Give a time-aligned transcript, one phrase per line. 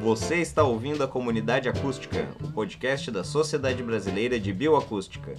[0.00, 5.34] Você está ouvindo a Comunidade Acústica, o podcast da Sociedade Brasileira de Bioacústica.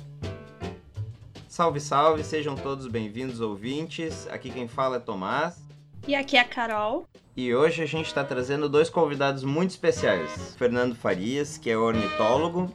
[1.47, 4.27] Salve, salve, sejam todos bem-vindos, ouvintes.
[4.29, 5.65] Aqui quem fala é Tomás.
[6.07, 7.07] E aqui é a Carol.
[7.35, 12.71] E hoje a gente está trazendo dois convidados muito especiais: Fernando Farias, que é ornitólogo,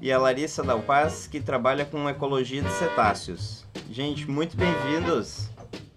[0.00, 3.66] e a Larissa Dalpaz, que trabalha com ecologia de cetáceos.
[3.90, 5.48] Gente, muito bem-vindos!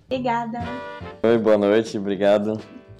[0.07, 0.61] Obrigada!
[1.21, 2.59] Oi, boa noite, obrigado.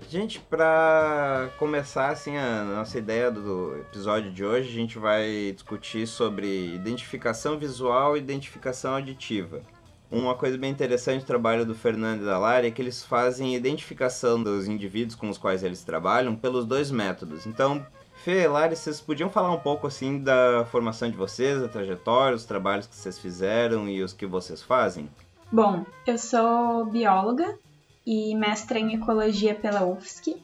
[0.10, 6.08] Gente, para começar assim a nossa ideia do episódio de hoje, a gente vai discutir
[6.08, 9.62] sobre identificação visual e identificação auditiva.
[10.10, 13.54] Uma coisa bem interessante do trabalho do Fernando e da Lara é que eles fazem
[13.54, 17.46] identificação dos indivíduos com os quais eles trabalham pelos dois métodos.
[17.46, 17.86] Então,
[18.24, 22.46] Fê Lara, vocês podiam falar um pouco assim da formação de vocês, da trajetória, os
[22.46, 25.10] trabalhos que vocês fizeram e os que vocês fazem?
[25.52, 27.60] Bom, eu sou bióloga,
[28.08, 30.38] e mestra em Ecologia pela UFSC.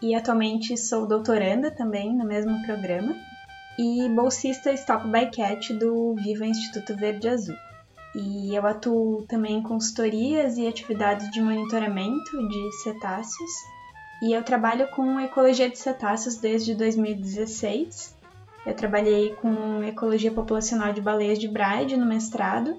[0.00, 3.14] E atualmente sou doutoranda também no mesmo programa.
[3.78, 7.56] E bolsista Stop by Cat do Viva Instituto Verde Azul.
[8.14, 13.50] E eu atuo também em consultorias e atividades de monitoramento de cetáceos.
[14.22, 18.16] E eu trabalho com ecologia de cetáceos desde 2016.
[18.64, 22.78] Eu trabalhei com ecologia populacional de baleias de Bride no mestrado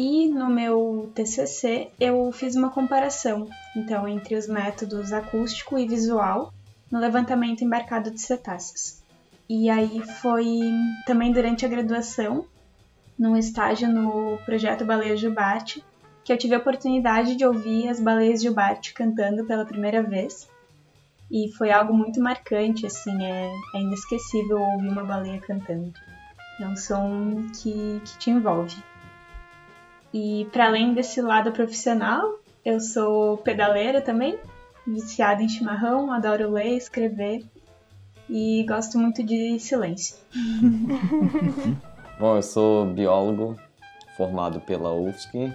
[0.00, 6.54] e no meu TCC eu fiz uma comparação, então, entre os métodos acústico e visual
[6.88, 9.02] no levantamento embarcado de cetáceos.
[9.48, 10.46] E aí foi
[11.04, 12.46] também durante a graduação,
[13.18, 15.84] num estágio no projeto Baleia Jubarte,
[16.22, 20.48] que eu tive a oportunidade de ouvir as baleias Jubarte cantando pela primeira vez.
[21.28, 25.92] E foi algo muito marcante, assim, é, é inesquecível ouvir uma baleia cantando.
[26.60, 28.76] É um som que, que te envolve.
[30.12, 34.38] E para além desse lado profissional, eu sou pedaleira também,
[34.86, 37.44] viciada em chimarrão, adoro ler, escrever
[38.28, 40.16] e gosto muito de silêncio.
[42.18, 43.56] Bom, eu sou biólogo
[44.16, 45.52] formado pela UFSC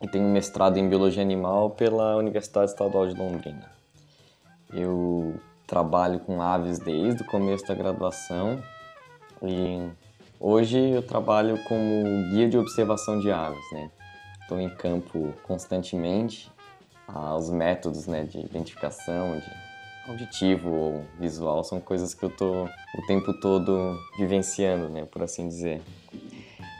[0.00, 3.70] e tenho mestrado em biologia animal pela Universidade Estadual de Londrina.
[4.72, 5.34] Eu
[5.66, 8.62] trabalho com aves desde o começo da graduação
[9.42, 9.88] e
[10.40, 13.90] Hoje eu trabalho como guia de observação de aves, né?
[14.40, 16.48] Estou em campo constantemente.
[17.08, 22.66] Ah, os métodos né, de identificação, de auditivo ou visual, são coisas que eu estou
[22.66, 25.82] o tempo todo vivenciando, né, por assim dizer.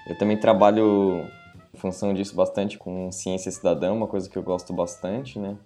[0.08, 1.26] Eu também trabalho,
[1.74, 5.56] em função disso, bastante com ciência cidadã, uma coisa que eu gosto bastante, né?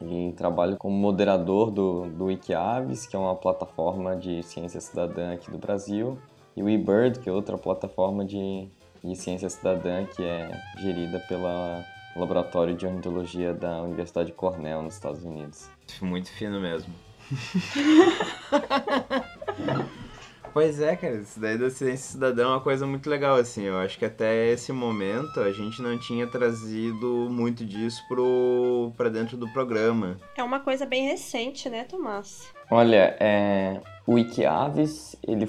[0.00, 5.52] E trabalho como moderador do, do Wikiaves, que é uma plataforma de ciência cidadã aqui
[5.52, 6.18] do Brasil
[6.58, 8.66] e o eBird, que é outra plataforma de,
[9.02, 11.84] de ciência cidadã que é gerida pela
[12.16, 15.70] Laboratório de Ornitologia da Universidade de Cornell, nos Estados Unidos.
[16.02, 16.92] Muito fino mesmo.
[20.50, 23.64] Pois é, cara, isso daí da ciência cidadã é uma coisa muito legal, assim.
[23.64, 29.08] Eu acho que até esse momento a gente não tinha trazido muito disso pro, pra
[29.08, 30.16] dentro do programa.
[30.36, 32.48] É uma coisa bem recente, né, Tomás?
[32.70, 35.46] Olha, é, o Wikiaves, ele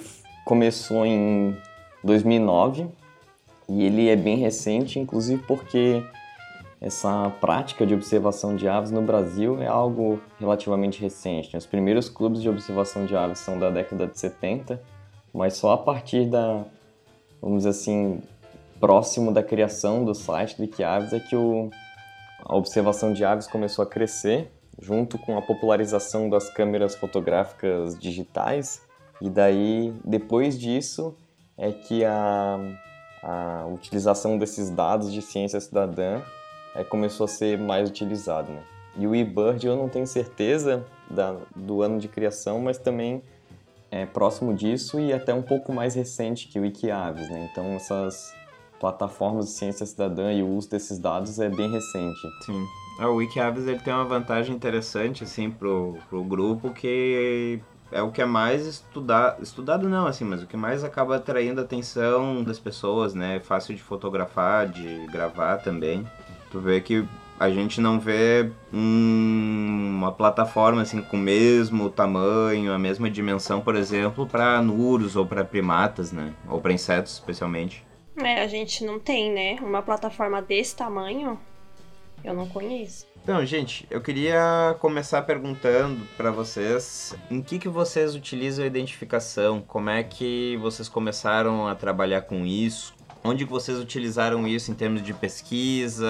[0.49, 1.55] começou em
[2.03, 2.87] 2009
[3.69, 6.03] e ele é bem recente, inclusive porque
[6.81, 11.55] essa prática de observação de aves no Brasil é algo relativamente recente.
[11.55, 14.81] Os primeiros clubes de observação de aves são da década de 70,
[15.31, 16.65] mas só a partir da,
[17.39, 18.19] vamos dizer assim,
[18.79, 21.69] próximo da criação do site do Wikiaves é que o,
[22.43, 24.51] a observação de aves começou a crescer,
[24.81, 28.88] junto com a popularização das câmeras fotográficas digitais
[29.21, 31.15] e daí, depois disso,
[31.57, 32.57] é que a,
[33.21, 36.21] a utilização desses dados de ciência cidadã
[36.73, 38.51] é, começou a ser mais utilizado.
[38.51, 38.63] Né?
[38.97, 43.21] E o eBird eu não tenho certeza da, do ano de criação, mas também
[43.91, 47.29] é próximo disso e até um pouco mais recente que o Wikiaves.
[47.29, 47.49] Né?
[47.51, 48.33] Então, essas
[48.79, 52.19] plataformas de ciência cidadã e o uso desses dados é bem recente.
[52.45, 52.65] Sim.
[52.99, 57.59] Ah, o Wikiaves ele tem uma vantagem interessante assim pro, pro grupo que
[57.91, 61.59] é o que é mais estudado, estudado não, assim, mas o que mais acaba atraindo
[61.59, 63.37] a atenção das pessoas, né?
[63.37, 66.05] É fácil de fotografar, de gravar também.
[66.51, 67.07] Tu vê que
[67.39, 73.61] a gente não vê um, uma plataforma assim com o mesmo tamanho, a mesma dimensão,
[73.61, 76.33] por exemplo, para anuros ou para primatas, né?
[76.47, 77.85] Ou para insetos, especialmente.
[78.17, 79.57] É, a gente não tem, né?
[79.61, 81.39] Uma plataforma desse tamanho,
[82.23, 83.07] eu não conheço.
[83.23, 89.61] Então, gente, eu queria começar perguntando para vocês em que, que vocês utilizam a identificação,
[89.61, 95.03] como é que vocês começaram a trabalhar com isso, onde vocês utilizaram isso em termos
[95.03, 96.09] de pesquisa,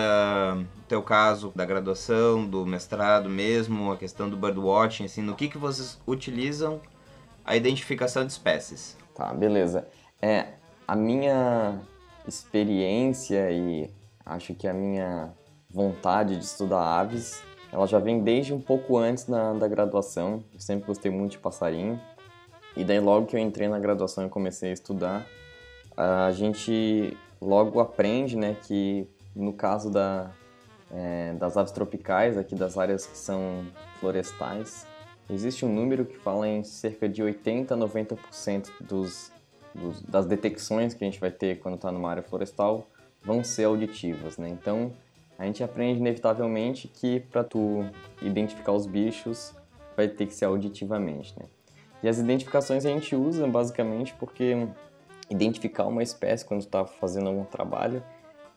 [0.56, 5.50] no teu caso da graduação, do mestrado mesmo, a questão do birdwatching, assim, no que,
[5.50, 6.80] que vocês utilizam
[7.44, 8.96] a identificação de espécies.
[9.16, 9.88] Tá, beleza.
[10.22, 10.54] É,
[10.88, 11.82] a minha
[12.28, 13.90] experiência e
[14.26, 15.34] acho que a minha
[15.70, 20.44] vontade de estudar aves, ela já vem desde um pouco antes da, graduação.
[20.54, 22.00] Eu sempre gostei muito de passarinho.
[22.76, 25.26] E daí logo que eu entrei na graduação e comecei a estudar,
[25.96, 30.32] a gente logo aprende, né, que no caso da,
[30.92, 33.66] é, das aves tropicais, aqui das áreas que são
[34.00, 34.88] florestais,
[35.30, 39.32] existe um número que fala em cerca de 80 a 90% dos,
[39.76, 42.88] dos, das detecções que a gente vai ter quando está numa área florestal
[43.22, 44.48] vão ser auditivas, né?
[44.50, 44.94] Então
[45.40, 47.86] a gente aprende inevitavelmente que para tu
[48.22, 49.56] identificar os bichos
[49.96, 51.46] vai ter que ser auditivamente, né?
[52.04, 54.68] E as identificações a gente usa basicamente porque
[55.30, 58.04] identificar uma espécie quando está fazendo algum trabalho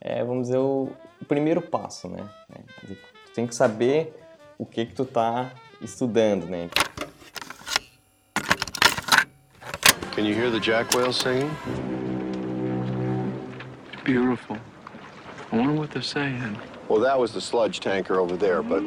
[0.05, 0.91] é, vamos dizer, o,
[1.29, 2.29] primeiro passo, né?
[2.53, 4.13] É, tu tem que saber
[4.57, 6.69] o que que tu tá estudando, né?
[10.13, 11.49] Can you hear the jack whale singing?
[14.03, 14.57] Beautiful.
[15.51, 16.72] I wonder what they're saying.
[16.93, 18.83] Well, that was the sludge tanker over there, but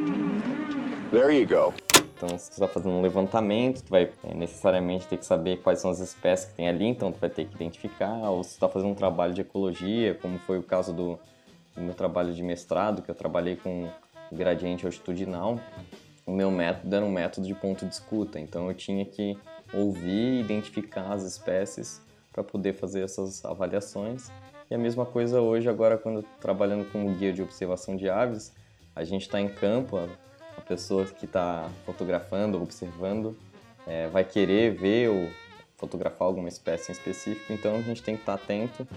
[1.11, 1.75] there you go.
[2.15, 5.81] Então, se tu está fazendo um levantamento, tu vai é, necessariamente ter que saber quais
[5.81, 8.31] são as espécies que tem ali, então tu vai ter que identificar.
[8.31, 11.19] Ou se tu está fazendo um trabalho de ecologia, como foi o caso do,
[11.75, 13.89] do meu trabalho de mestrado, que eu trabalhei com
[14.31, 15.59] gradiente altitudinal,
[16.25, 18.39] o meu método era um método de ponto de escuta.
[18.39, 19.37] Então, eu tinha que
[19.75, 22.01] ouvir e identificar as espécies
[22.33, 24.31] para poder fazer essas avaliações.
[24.71, 28.53] E a mesma coisa hoje, agora, quando trabalhando como guia de observação de aves,
[28.95, 29.97] a gente está em campo,
[30.57, 33.37] a pessoa que está fotografando, observando,
[33.87, 35.29] é, vai querer ver ou
[35.77, 38.89] fotografar alguma espécie em específico, então a gente tem que estar tá atento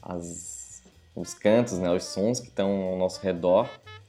[0.00, 3.68] aos cantos, né, aos sons que estão ao nosso redor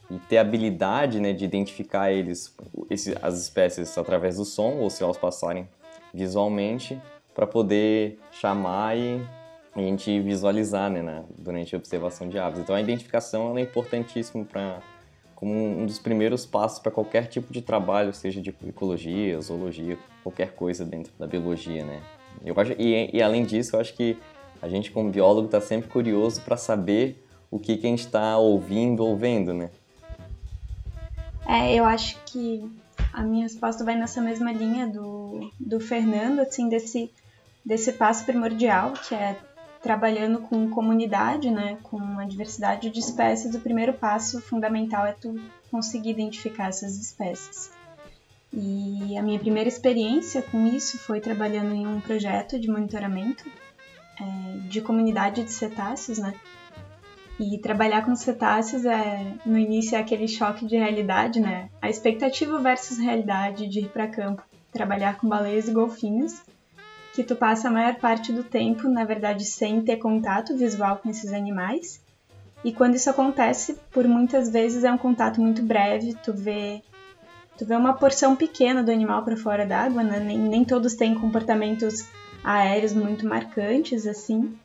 [0.09, 2.55] e ter habilidade né, de identificar eles,
[2.89, 5.67] esse, as espécies através do som ou se elas passarem
[6.13, 6.99] visualmente
[7.35, 9.21] para poder chamar e
[9.75, 12.59] a gente visualizar né, na, durante a observação de aves.
[12.59, 14.81] Então a identificação é importantíssima para
[15.35, 20.53] como um dos primeiros passos para qualquer tipo de trabalho, seja de ecologia, zoologia, qualquer
[20.53, 22.01] coisa dentro da biologia, né?
[22.45, 24.17] Eu acho, e, e além disso, eu acho que
[24.61, 27.21] a gente como biólogo está sempre curioso para saber
[27.51, 29.69] o que, que a gente está ouvindo ou vendo, né?
[31.45, 32.63] É, eu acho que
[33.11, 37.11] a minha resposta vai nessa mesma linha do, do Fernando, assim, desse,
[37.65, 39.37] desse passo primordial, que é
[39.83, 45.35] trabalhando com comunidade, né, com uma diversidade de espécies, o primeiro passo fundamental é tu
[45.69, 47.69] conseguir identificar essas espécies.
[48.53, 53.43] E a minha primeira experiência com isso foi trabalhando em um projeto de monitoramento
[54.21, 56.33] é, de comunidade de cetáceos, né?
[57.39, 61.69] E trabalhar com cetáceos é, no início é aquele choque de realidade, né?
[61.81, 66.41] A expectativa versus realidade de ir para campo, trabalhar com baleias e golfinhos
[67.13, 71.09] que tu passa a maior parte do tempo, na verdade, sem ter contato visual com
[71.09, 72.01] esses animais.
[72.63, 76.81] E quando isso acontece, por muitas vezes é um contato muito breve, tu vê
[77.55, 80.19] tu vê uma porção pequena do animal para fora d'água, né?
[80.19, 82.07] nem, nem todos têm comportamentos
[82.43, 84.57] aéreos muito marcantes assim.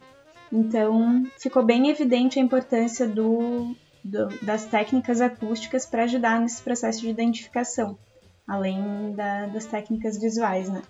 [0.51, 7.01] Então, ficou bem evidente a importância do, do das técnicas acústicas para ajudar nesse processo
[7.01, 7.99] de identificação,
[8.47, 10.81] além da, das técnicas visuais, né?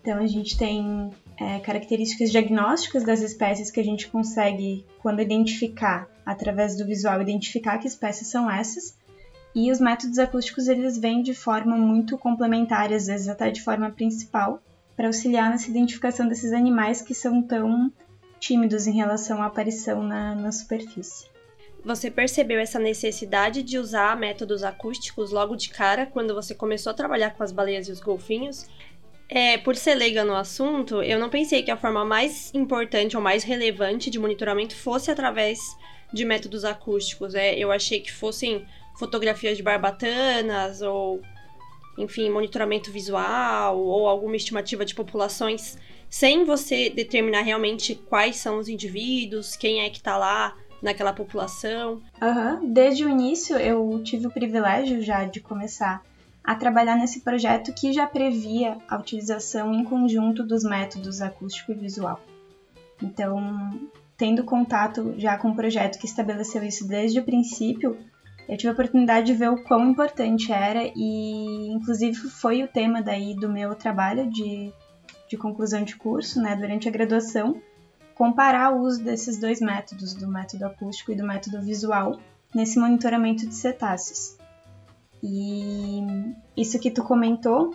[0.00, 6.08] Então a gente tem é, características diagnósticas das espécies que a gente consegue, quando identificar,
[6.24, 8.96] através do visual, identificar que espécies são essas.
[9.54, 13.90] E os métodos acústicos eles vêm de forma muito complementar, às vezes até de forma
[13.90, 14.62] principal,
[14.96, 17.92] para auxiliar nessa identificação desses animais que são tão
[18.40, 21.26] tímidos em relação à aparição na, na superfície.
[21.84, 26.94] Você percebeu essa necessidade de usar métodos acústicos logo de cara quando você começou a
[26.94, 28.66] trabalhar com as baleias e os golfinhos?
[29.28, 33.22] É, por ser leiga no assunto, eu não pensei que a forma mais importante ou
[33.22, 35.58] mais relevante de monitoramento fosse através
[36.12, 37.34] de métodos acústicos.
[37.34, 38.64] É, eu achei que fossem
[38.98, 41.20] fotografias de barbatanas ou,
[41.98, 45.76] enfim, monitoramento visual ou alguma estimativa de populações,
[46.08, 52.00] sem você determinar realmente quais são os indivíduos, quem é que está lá naquela população.
[52.22, 52.72] Uhum.
[52.72, 56.02] Desde o início eu tive o privilégio já de começar
[56.48, 61.74] a trabalhar nesse projeto que já previa a utilização em conjunto dos métodos acústico e
[61.74, 62.18] visual.
[63.02, 63.78] Então,
[64.16, 67.98] tendo contato já com o um projeto que estabeleceu isso desde o princípio,
[68.48, 73.02] eu tive a oportunidade de ver o quão importante era e, inclusive, foi o tema
[73.02, 74.72] daí do meu trabalho de,
[75.28, 77.60] de conclusão de curso, né, durante a graduação,
[78.14, 82.18] comparar o uso desses dois métodos, do método acústico e do método visual,
[82.54, 84.37] nesse monitoramento de cetáceos.
[85.22, 86.06] E
[86.56, 87.74] isso que tu comentou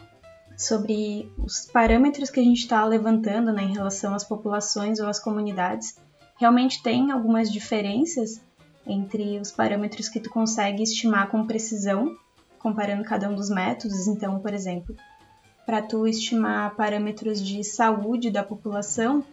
[0.57, 5.19] sobre os parâmetros que a gente está levantando né, em relação às populações ou às
[5.19, 5.97] comunidades.
[6.37, 8.41] Realmente tem algumas diferenças
[8.85, 12.15] entre os parâmetros que tu consegue estimar com precisão,
[12.59, 14.07] comparando cada um dos métodos.
[14.07, 14.95] Então, por exemplo,
[15.65, 19.23] para tu estimar parâmetros de saúde da população,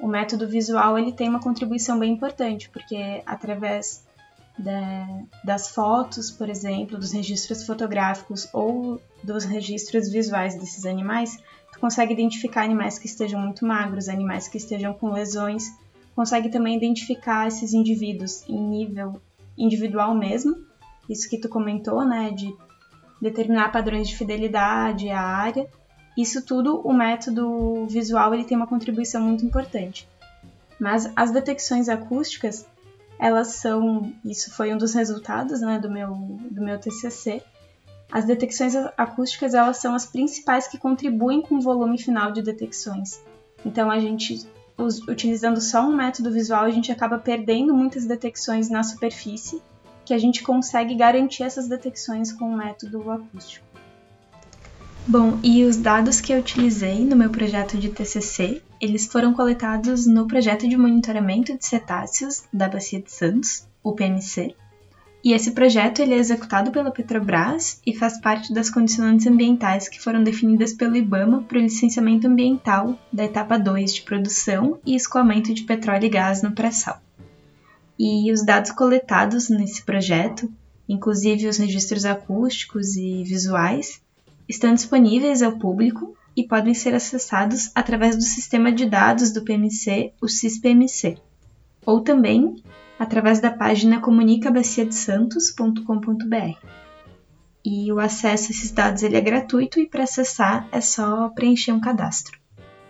[0.00, 4.04] o método visual ele tem uma contribuição bem importante, porque através
[4.58, 5.06] da,
[5.42, 11.38] das fotos, por exemplo, dos registros fotográficos ou dos registros visuais desses animais,
[11.72, 15.72] tu consegue identificar animais que estejam muito magros, animais que estejam com lesões,
[16.14, 19.20] consegue também identificar esses indivíduos em nível
[19.56, 20.56] individual mesmo,
[21.08, 22.54] isso que tu comentou, né, de
[23.20, 25.68] determinar padrões de fidelidade à área.
[26.16, 30.08] Isso tudo, o método visual ele tem uma contribuição muito importante.
[30.78, 32.66] Mas as detecções acústicas,
[33.24, 36.10] elas são, isso foi um dos resultados né, do, meu,
[36.50, 37.42] do meu TCC,
[38.12, 43.18] as detecções acústicas elas são as principais que contribuem com o volume final de detecções.
[43.64, 44.46] Então a gente,
[45.08, 49.62] utilizando só um método visual, a gente acaba perdendo muitas detecções na superfície,
[50.04, 53.64] que a gente consegue garantir essas detecções com o método acústico.
[55.06, 60.06] Bom, e os dados que eu utilizei no meu projeto de TCC, eles foram coletados
[60.06, 64.54] no projeto de monitoramento de cetáceos da Bacia de Santos, o PMC.
[65.22, 70.00] E esse projeto ele é executado pela Petrobras e faz parte das condicionantes ambientais que
[70.00, 75.52] foram definidas pelo IBAMA para o licenciamento ambiental da etapa 2 de produção e escoamento
[75.52, 76.98] de petróleo e gás no pré-sal.
[77.98, 80.50] E os dados coletados nesse projeto,
[80.88, 84.02] inclusive os registros acústicos e visuais,
[84.48, 90.12] estão disponíveis ao público e podem ser acessados através do sistema de dados do PMC,
[90.20, 91.18] o SISPMC,
[91.86, 92.56] ou também
[92.98, 96.58] através da página comunicabaciadesantos.com.br.
[97.64, 101.72] E o acesso a esses dados ele é gratuito e para acessar é só preencher
[101.72, 102.38] um cadastro.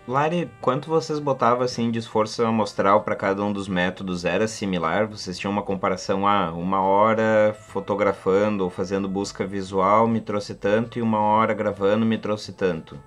[0.06, 5.06] Lari, quanto vocês botavam assim de esforço amostral para cada um dos métodos era similar?
[5.06, 10.98] Vocês tinham uma comparação, ah, uma hora fotografando ou fazendo busca visual me trouxe tanto
[10.98, 12.98] e uma hora gravando me trouxe tanto?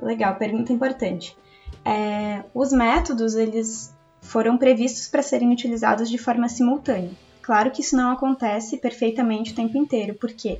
[0.00, 1.36] Legal, pergunta importante.
[1.84, 7.10] É, os métodos eles foram previstos para serem utilizados de forma simultânea.
[7.42, 10.58] Claro que isso não acontece perfeitamente o tempo inteiro, porque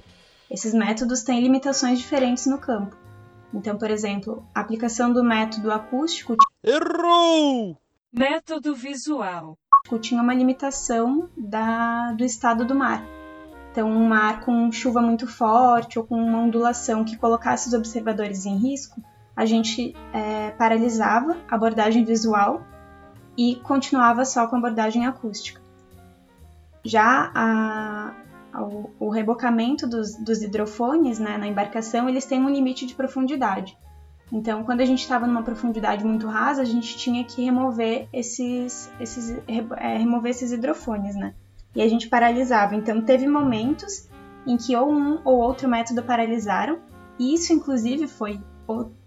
[0.51, 3.06] esses métodos têm limitações diferentes no campo.
[3.53, 6.37] Então, por exemplo, a aplicação do método acústico.
[6.63, 7.77] Errou!
[8.13, 9.59] Método visual.
[10.01, 13.05] Tinha uma limitação da, do estado do mar.
[13.71, 18.47] Então, um mar com chuva muito forte ou com uma ondulação que colocasse os observadores
[18.47, 19.01] em risco,
[19.37, 22.63] a gente é, paralisava a abordagem visual
[23.37, 25.61] e continuava só com a abordagem acústica.
[26.83, 28.15] Já a,
[28.61, 33.77] o, o rebocamento dos, dos hidrofones né, na embarcação, eles têm um limite de profundidade.
[34.33, 38.91] Então, quando a gente estava numa profundidade muito rasa, a gente tinha que remover esses,
[38.99, 41.35] esses, é, remover esses hidrofones, né?
[41.75, 42.75] E a gente paralisava.
[42.75, 44.09] Então, teve momentos
[44.47, 46.79] em que ou um ou outro método paralisaram,
[47.19, 48.41] e isso, inclusive, foi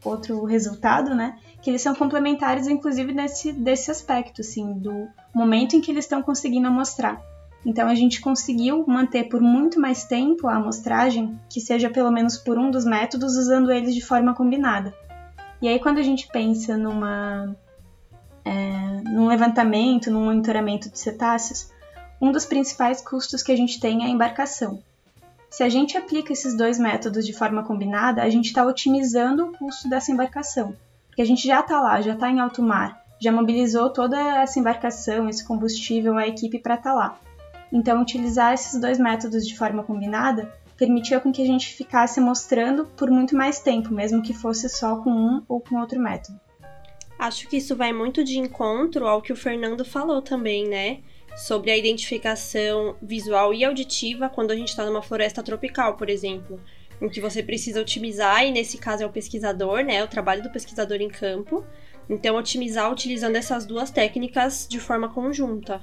[0.03, 1.37] outro resultado, né?
[1.61, 6.21] Que eles são complementares, inclusive, desse, desse aspecto, assim, do momento em que eles estão
[6.21, 7.21] conseguindo mostrar.
[7.65, 12.37] Então a gente conseguiu manter por muito mais tempo a amostragem, que seja pelo menos
[12.37, 14.93] por um dos métodos, usando eles de forma combinada.
[15.61, 17.53] E aí quando a gente pensa numa,
[18.45, 21.69] é, num levantamento, num monitoramento de cetáceos,
[22.21, 24.81] um dos principais custos que a gente tem é a embarcação.
[25.49, 29.57] Se a gente aplica esses dois métodos de forma combinada, a gente está otimizando o
[29.57, 30.75] custo dessa embarcação,
[31.07, 34.59] porque a gente já está lá, já está em alto mar, já mobilizou toda essa
[34.59, 37.19] embarcação, esse combustível, a equipe para estar tá lá.
[37.71, 42.85] Então, utilizar esses dois métodos de forma combinada permitia com que a gente ficasse mostrando
[42.85, 46.39] por muito mais tempo, mesmo que fosse só com um ou com outro método.
[47.17, 50.99] Acho que isso vai muito de encontro ao que o Fernando falou também, né?
[51.35, 56.59] Sobre a identificação visual e auditiva quando a gente está numa floresta tropical, por exemplo,
[57.01, 60.01] em que você precisa otimizar, e nesse caso é o pesquisador, né?
[60.01, 61.65] O trabalho do pesquisador em campo.
[62.09, 65.81] Então, otimizar utilizando essas duas técnicas de forma conjunta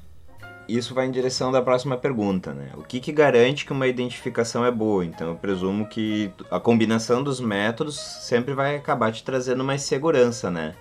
[0.69, 2.71] isso vai em direção da próxima pergunta, né?
[2.75, 5.05] O que, que garante que uma identificação é boa?
[5.05, 10.51] Então, eu presumo que a combinação dos métodos sempre vai acabar te trazendo mais segurança,
[10.51, 10.75] né?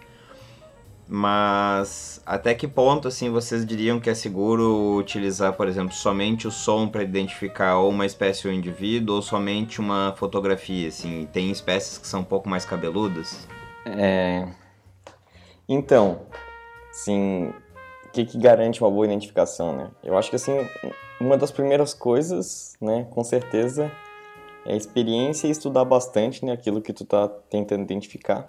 [1.08, 6.52] Mas até que ponto, assim, vocês diriam que é seguro utilizar, por exemplo, somente o
[6.52, 11.28] som para identificar ou uma espécie ou um indivíduo, ou somente uma fotografia, assim?
[11.32, 13.48] Tem espécies que são um pouco mais cabeludas?
[13.86, 14.48] É...
[15.70, 16.22] Então,
[16.92, 17.54] sim,
[18.16, 19.92] que, que garante uma boa identificação, né?
[20.02, 20.54] Eu acho que, assim,
[21.20, 23.92] uma das primeiras coisas, né, com certeza,
[24.66, 28.48] é experiência e estudar bastante né, aquilo que tu está tentando identificar.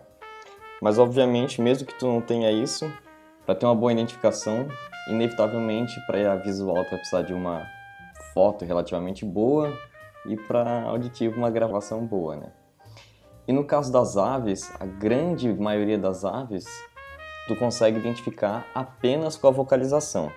[0.80, 2.88] Mas obviamente, mesmo que tu não tenha isso,
[3.44, 4.68] para ter uma boa identificação,
[5.08, 7.66] inevitavelmente para a visual tu vai precisar de uma
[8.32, 9.72] foto relativamente boa
[10.26, 12.52] e para auditivo uma gravação boa, né?
[13.48, 16.66] E no caso das aves, a grande maioria das aves
[17.46, 20.32] tu consegue identificar apenas com a vocalização.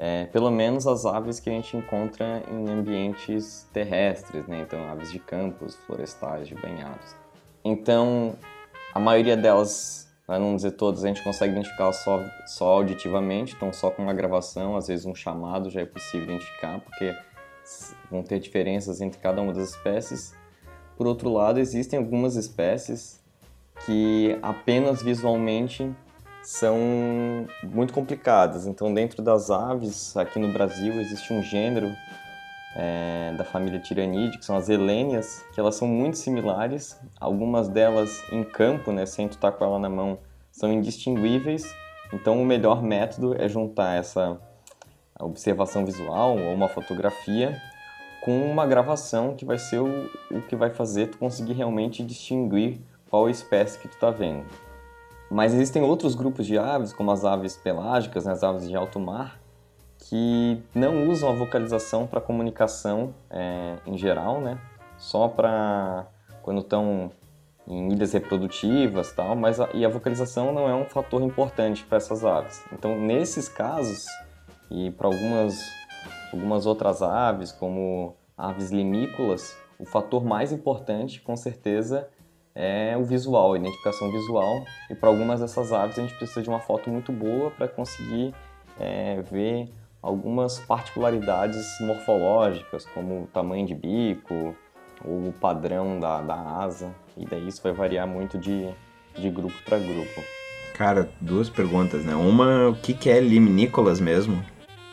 [0.00, 4.60] É, pelo menos as aves que a gente encontra em ambientes terrestres, né?
[4.60, 7.16] Então, aves de campos, florestais, de banhados.
[7.64, 8.36] Então,
[8.94, 13.72] a maioria delas, para não dizer todas, a gente consegue identificar só, só auditivamente, então
[13.72, 17.14] só com uma gravação, às vezes um chamado já é possível identificar, porque
[18.10, 20.32] vão ter diferenças entre cada uma das espécies.
[20.96, 23.20] Por outro lado, existem algumas espécies
[23.84, 25.90] que apenas visualmente
[26.42, 28.66] são muito complicadas.
[28.66, 31.94] Então, dentro das aves, aqui no Brasil, existe um gênero
[32.74, 36.98] é, da família Tiranidae, que são as helênias, que elas são muito similares.
[37.20, 40.18] Algumas delas em campo, né, sem tu estar com ela na mão,
[40.50, 41.74] são indistinguíveis.
[42.12, 44.40] Então, o melhor método é juntar essa
[45.20, 47.60] observação visual ou uma fotografia
[48.20, 52.80] com uma gravação que vai ser o, o que vai fazer tu conseguir realmente distinguir
[53.10, 54.46] qual espécie que tu está vendo.
[55.30, 58.98] Mas existem outros grupos de aves, como as aves pelágicas, né, as aves de alto
[58.98, 59.38] mar,
[59.98, 64.58] que não usam a vocalização para comunicação é, em geral, né?
[64.96, 66.06] Só para
[66.42, 67.10] quando estão
[67.66, 71.98] em ilhas reprodutivas tal, mas a, e a vocalização não é um fator importante para
[71.98, 72.64] essas aves.
[72.72, 74.06] Então, nesses casos
[74.70, 75.58] e para algumas
[76.32, 82.08] algumas outras aves, como aves limícolas, o fator mais importante, com certeza,
[82.58, 84.64] é o visual, a identificação visual.
[84.90, 88.34] E para algumas dessas aves a gente precisa de uma foto muito boa para conseguir
[88.78, 89.70] é, ver
[90.02, 94.56] algumas particularidades morfológicas, como o tamanho de bico,
[95.04, 98.68] ou o padrão da, da asa, e daí isso vai variar muito de,
[99.16, 100.22] de grupo para grupo.
[100.74, 102.14] Cara, duas perguntas, né?
[102.14, 104.44] Uma, o que, que é limícolas mesmo?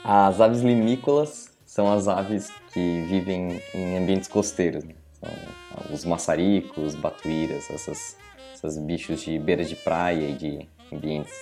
[0.04, 4.95] As aves limícolas são as aves que vivem em ambientes costeiros, né?
[5.26, 8.18] São os maçaricos, batuíras, essas,
[8.54, 11.34] esses bichos de beira de praia e de ambientes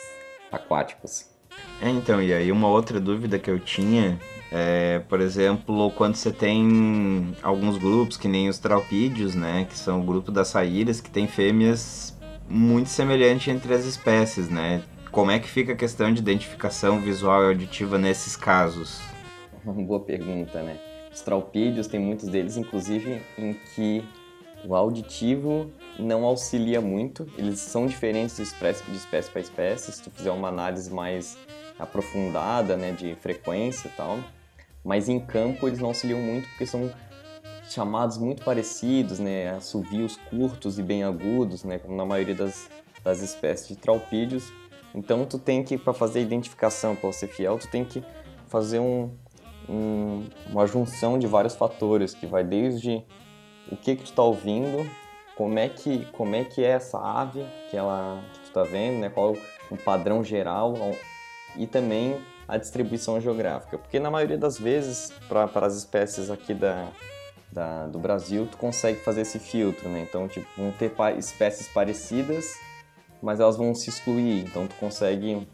[0.51, 1.27] aquáticos.
[1.81, 4.19] É, então, e aí uma outra dúvida que eu tinha
[4.55, 10.01] é, por exemplo, quando você tem alguns grupos, que nem os traupídeos, né, que são
[10.01, 12.15] o grupo das saíras, que tem fêmeas
[12.47, 14.83] muito semelhantes entre as espécies, né?
[15.11, 19.01] Como é que fica a questão de identificação visual e auditiva nesses casos?
[19.65, 20.77] Boa pergunta, né?
[21.13, 24.03] Os traupídeos, tem muitos deles, inclusive, em que
[24.65, 27.27] o auditivo não auxilia muito.
[27.37, 29.91] Eles são diferentes de espécie, de espécie para espécie.
[29.91, 31.37] Se tu fizer uma análise mais
[31.77, 34.19] aprofundada, né, de frequência e tal,
[34.83, 36.91] mas em campo eles não auxiliam muito porque são
[37.69, 42.69] chamados muito parecidos, né, assovios curtos e bem agudos, né, como na maioria das,
[43.03, 44.51] das espécies de traupídeos.
[44.93, 48.03] Então tu tem que, para fazer a identificação, para ser fiel, tu tem que
[48.47, 49.11] fazer um,
[49.69, 53.03] um, uma junção de vários fatores, que vai desde
[53.71, 54.89] o que que tu está ouvindo,
[55.35, 58.99] como é que como é que é essa ave que ela que tu está vendo,
[58.99, 59.09] né?
[59.09, 59.35] Qual
[59.69, 60.75] o padrão geral
[61.55, 66.87] e também a distribuição geográfica, porque na maioria das vezes para as espécies aqui da,
[67.51, 70.05] da, do Brasil tu consegue fazer esse filtro, né?
[70.07, 72.53] Então tipo vão ter espécies parecidas,
[73.21, 75.47] mas elas vão se excluir, então tu consegue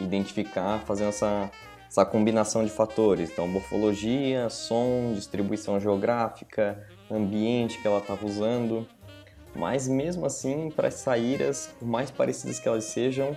[0.00, 1.50] identificar fazendo essa
[1.88, 8.86] essa combinação de fatores, então morfologia, som, distribuição geográfica, ambiente que ela estava usando.
[9.54, 13.34] Mas mesmo assim, para as saíras, por mais parecidas que elas sejam,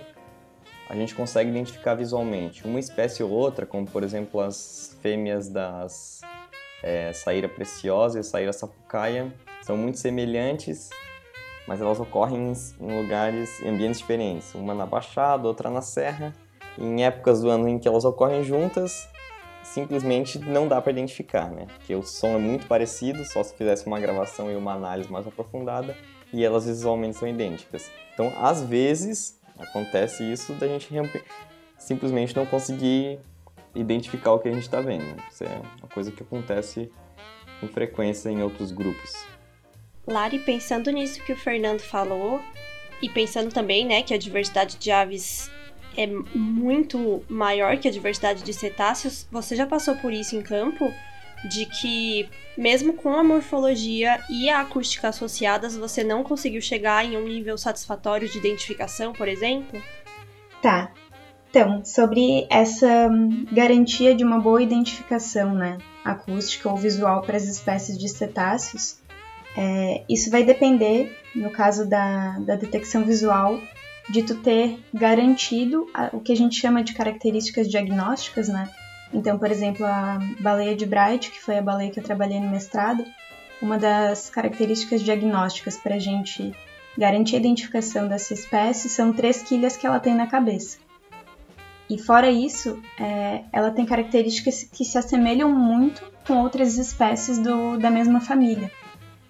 [0.88, 2.66] a gente consegue identificar visualmente.
[2.66, 6.20] Uma espécie ou outra, como por exemplo as fêmeas das
[6.82, 10.90] é, saíra preciosa e saíra sapucaia, são muito semelhantes,
[11.66, 14.54] mas elas ocorrem em lugares, em ambientes diferentes.
[14.54, 16.34] Uma na Baixada, outra na Serra.
[16.78, 19.08] Em épocas do ano em que elas ocorrem juntas,
[19.62, 21.66] simplesmente não dá para identificar, né?
[21.76, 25.26] Porque o som é muito parecido, só se fizesse uma gravação e uma análise mais
[25.26, 25.96] aprofundada,
[26.32, 27.90] e elas visualmente são idênticas.
[28.14, 30.88] Então, às vezes, acontece isso da gente
[31.78, 33.18] simplesmente não conseguir
[33.74, 35.16] identificar o que a gente está vendo.
[35.30, 36.90] Isso é uma coisa que acontece
[37.60, 39.24] com frequência em outros grupos.
[40.06, 42.40] Lari, pensando nisso que o Fernando falou,
[43.00, 45.50] e pensando também, né, que a diversidade de aves
[45.96, 49.26] é muito maior que a diversidade de cetáceos.
[49.30, 50.92] Você já passou por isso em campo?
[51.48, 57.16] De que, mesmo com a morfologia e a acústica associadas, você não conseguiu chegar em
[57.16, 59.82] um nível satisfatório de identificação, por exemplo?
[60.62, 60.92] Tá.
[61.50, 63.10] Então, sobre essa
[63.52, 69.02] garantia de uma boa identificação né, acústica ou visual para as espécies de cetáceos,
[69.56, 73.60] é, isso vai depender, no caso da, da detecção visual,
[74.08, 78.68] de tu ter garantido a, o que a gente chama de características diagnósticas, né?
[79.12, 82.50] Então, por exemplo, a baleia de Bright, que foi a baleia que eu trabalhei no
[82.50, 83.04] mestrado,
[83.60, 86.52] uma das características diagnósticas para a gente
[86.96, 90.78] garantir a identificação dessa espécie são três quilhas que ela tem na cabeça.
[91.88, 97.76] E fora isso, é, ela tem características que se assemelham muito com outras espécies do,
[97.78, 98.70] da mesma família.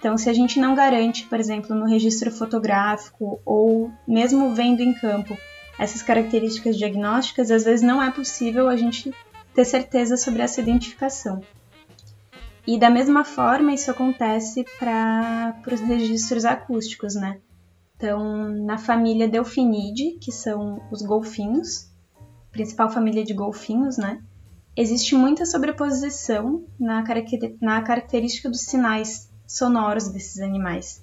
[0.02, 4.92] Então, se a gente não garante, por exemplo, no registro fotográfico ou mesmo vendo em
[4.92, 5.38] campo
[5.78, 9.14] essas características diagnósticas, às vezes não é possível a gente
[9.54, 11.40] ter certeza sobre essa identificação.
[12.66, 17.38] E da mesma forma, isso acontece para os registros acústicos, né?
[17.94, 21.88] Então, na família Delphinidae, que são os golfinhos,
[22.50, 24.20] principal família de golfinhos, né?
[24.76, 31.02] Existe muita sobreposição na característica dos sinais sonoros desses animais.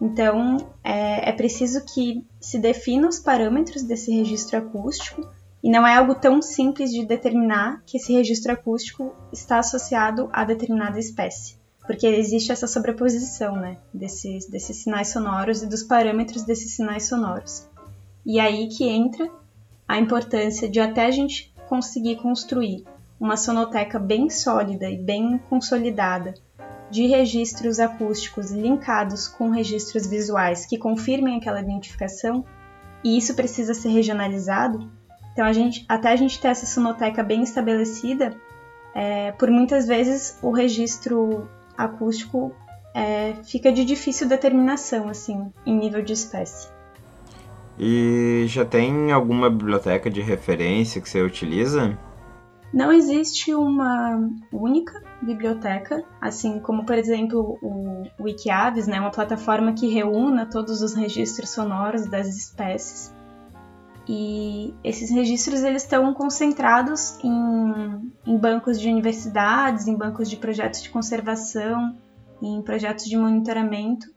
[0.00, 5.26] Então, é, é preciso que se defina os parâmetros desse registro acústico
[5.62, 10.44] e não é algo tão simples de determinar que esse registro acústico está associado a
[10.44, 11.56] determinada espécie,
[11.86, 17.66] porque existe essa sobreposição né, desses, desses sinais sonoros e dos parâmetros desses sinais sonoros.
[18.26, 19.28] E aí que entra
[19.88, 22.84] a importância de até a gente conseguir construir
[23.18, 26.34] uma sonoteca bem sólida e bem consolidada
[26.90, 32.44] de registros acústicos linkados com registros visuais que confirmem aquela identificação,
[33.02, 34.90] e isso precisa ser regionalizado,
[35.34, 38.36] então, a gente, até a gente ter essa sonoteca bem estabelecida,
[38.94, 42.54] é, por muitas vezes o registro acústico
[42.94, 46.68] é, fica de difícil determinação, assim, em nível de espécie.
[47.76, 51.98] E já tem alguma biblioteca de referência que você utiliza?
[52.74, 59.86] Não existe uma única biblioteca, assim como, por exemplo, o Wikiaves, né, uma plataforma que
[59.86, 63.14] reúna todos os registros sonoros das espécies.
[64.08, 70.82] E esses registros eles estão concentrados em, em bancos de universidades, em bancos de projetos
[70.82, 71.96] de conservação,
[72.42, 74.08] em projetos de monitoramento,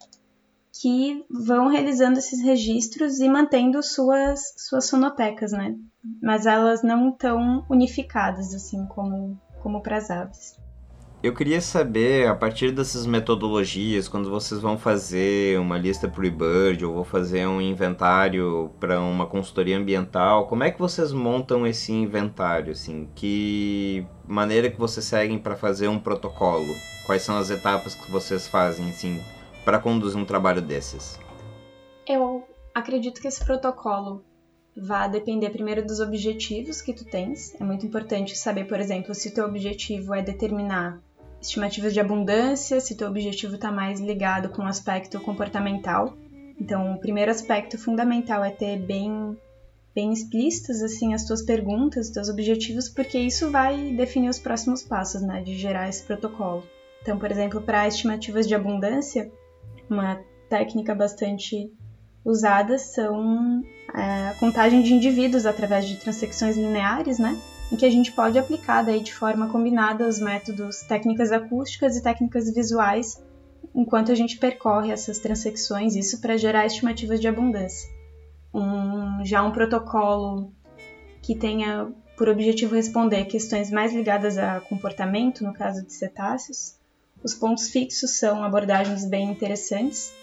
[0.82, 5.76] que vão realizando esses registros e mantendo suas, suas sonotecas, né?
[6.22, 10.58] Mas elas não estão unificadas, assim, como, como para as aves.
[11.22, 16.26] Eu queria saber, a partir dessas metodologias, quando vocês vão fazer uma lista para o
[16.26, 21.66] eBird ou vão fazer um inventário para uma consultoria ambiental, como é que vocês montam
[21.66, 22.72] esse inventário?
[22.72, 26.76] Assim, que maneira que vocês seguem para fazer um protocolo?
[27.08, 29.20] Quais são as etapas que vocês fazem assim,
[29.68, 31.20] para conduzir um trabalho desses?
[32.08, 34.24] Eu acredito que esse protocolo
[34.78, 37.54] vai depender primeiro dos objetivos que tu tens.
[37.60, 41.02] É muito importante saber, por exemplo, se o teu objetivo é determinar
[41.42, 46.16] estimativas de abundância, se teu objetivo está mais ligado com o aspecto comportamental.
[46.58, 49.38] Então, o primeiro aspecto fundamental é ter bem
[49.94, 54.82] bem explícitas assim as tuas perguntas, os teus objetivos, porque isso vai definir os próximos
[54.82, 56.64] passos, né, de gerar esse protocolo.
[57.02, 59.30] Então, por exemplo, para estimativas de abundância,
[59.90, 60.20] uma
[60.50, 61.72] técnica bastante
[62.24, 63.62] usada são
[63.94, 67.40] é, a contagem de indivíduos através de transecções lineares, né?
[67.72, 72.04] em que a gente pode aplicar daí de forma combinada os métodos técnicas acústicas e
[72.04, 73.22] técnicas visuais
[73.76, 77.88] enquanto a gente percorre essas transecções, isso para gerar estimativas de abundância.
[78.54, 80.52] Um, já um protocolo
[81.22, 86.77] que tenha por objetivo responder questões mais ligadas a comportamento, no caso de cetáceos.
[87.24, 90.14] Os pontos fixos são abordagens bem interessantes,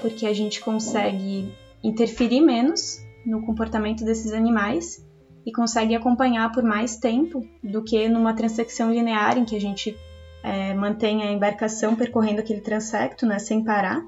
[0.00, 5.04] porque a gente consegue interferir menos no comportamento desses animais
[5.44, 9.96] e consegue acompanhar por mais tempo do que numa transecção linear em que a gente
[10.42, 14.04] é, mantém a embarcação percorrendo aquele transecto, né, sem parar.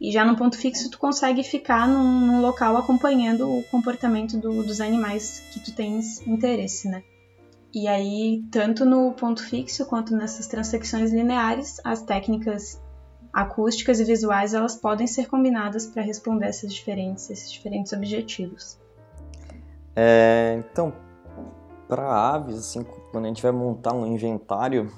[0.00, 4.62] E já no ponto fixo tu consegue ficar num, num local acompanhando o comportamento do,
[4.62, 7.02] dos animais que tu tens interesse, né?
[7.78, 12.82] E aí, tanto no ponto fixo quanto nessas transecções lineares, as técnicas
[13.32, 18.80] acústicas e visuais elas podem ser combinadas para responder essas diferentes, esses diferentes objetivos.
[19.94, 20.92] É, então,
[21.86, 24.92] para aves, assim, quando a gente vai montar um inventário,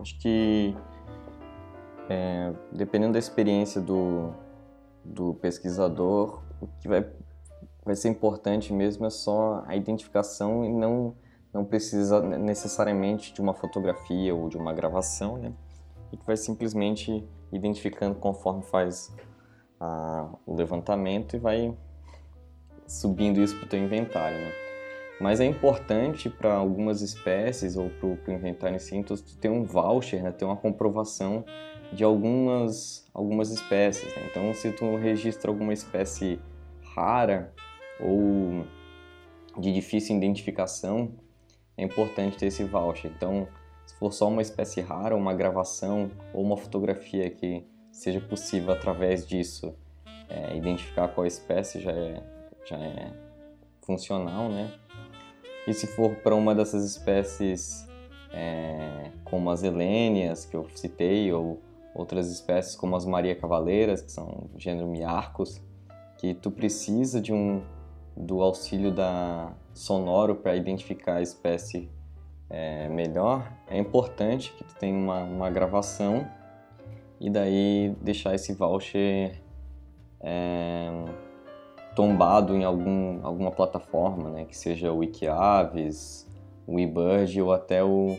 [0.00, 0.76] acho que
[2.08, 4.34] é, dependendo da experiência do,
[5.04, 7.06] do pesquisador, o que vai,
[7.84, 11.14] vai ser importante mesmo é só a identificação e não,
[11.54, 15.52] não precisa necessariamente de uma fotografia ou de uma gravação, né?
[16.12, 19.14] E que vai simplesmente identificando conforme faz
[19.78, 21.72] a, o levantamento e vai
[22.86, 24.52] subindo isso para o teu inventário, né?
[25.20, 29.62] Mas é importante para algumas espécies ou para o inventário em si, tu ter um
[29.62, 30.32] voucher, né?
[30.32, 31.44] ter uma comprovação
[31.92, 34.12] de algumas, algumas espécies.
[34.16, 34.26] Né?
[34.28, 36.40] Então, se tu registra alguma espécie
[36.96, 37.54] rara
[38.00, 38.66] ou
[39.56, 41.12] de difícil identificação,
[41.76, 43.10] é importante ter esse voucher.
[43.16, 43.48] Então,
[43.86, 49.26] se for só uma espécie rara, uma gravação ou uma fotografia que seja possível através
[49.26, 49.74] disso
[50.28, 52.22] é, identificar qual espécie já é,
[52.64, 53.12] já é
[53.82, 54.72] funcional, né?
[55.66, 57.86] E se for para uma dessas espécies
[58.32, 61.60] é, como as helênias que eu citei ou
[61.94, 65.62] outras espécies como as Maria Cavaleiras, que são gênero Miarcos,
[66.18, 67.62] que tu precisa de um
[68.16, 71.90] do auxílio da sonoro para identificar a espécie
[72.48, 76.26] é, melhor, é importante que tu tenha uma, uma gravação
[77.20, 79.40] e daí deixar esse voucher
[80.20, 80.90] é,
[81.96, 86.26] tombado em algum, alguma plataforma, né, que seja o Wikiaves,
[86.66, 88.16] o eBird ou até o,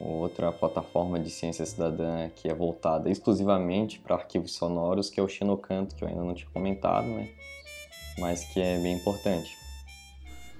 [0.00, 5.28] outra plataforma de ciência cidadã que é voltada exclusivamente para arquivos sonoros, que é o
[5.28, 7.28] Xenocanto, que eu ainda não tinha comentado, né?
[8.18, 9.67] mas que é bem importante.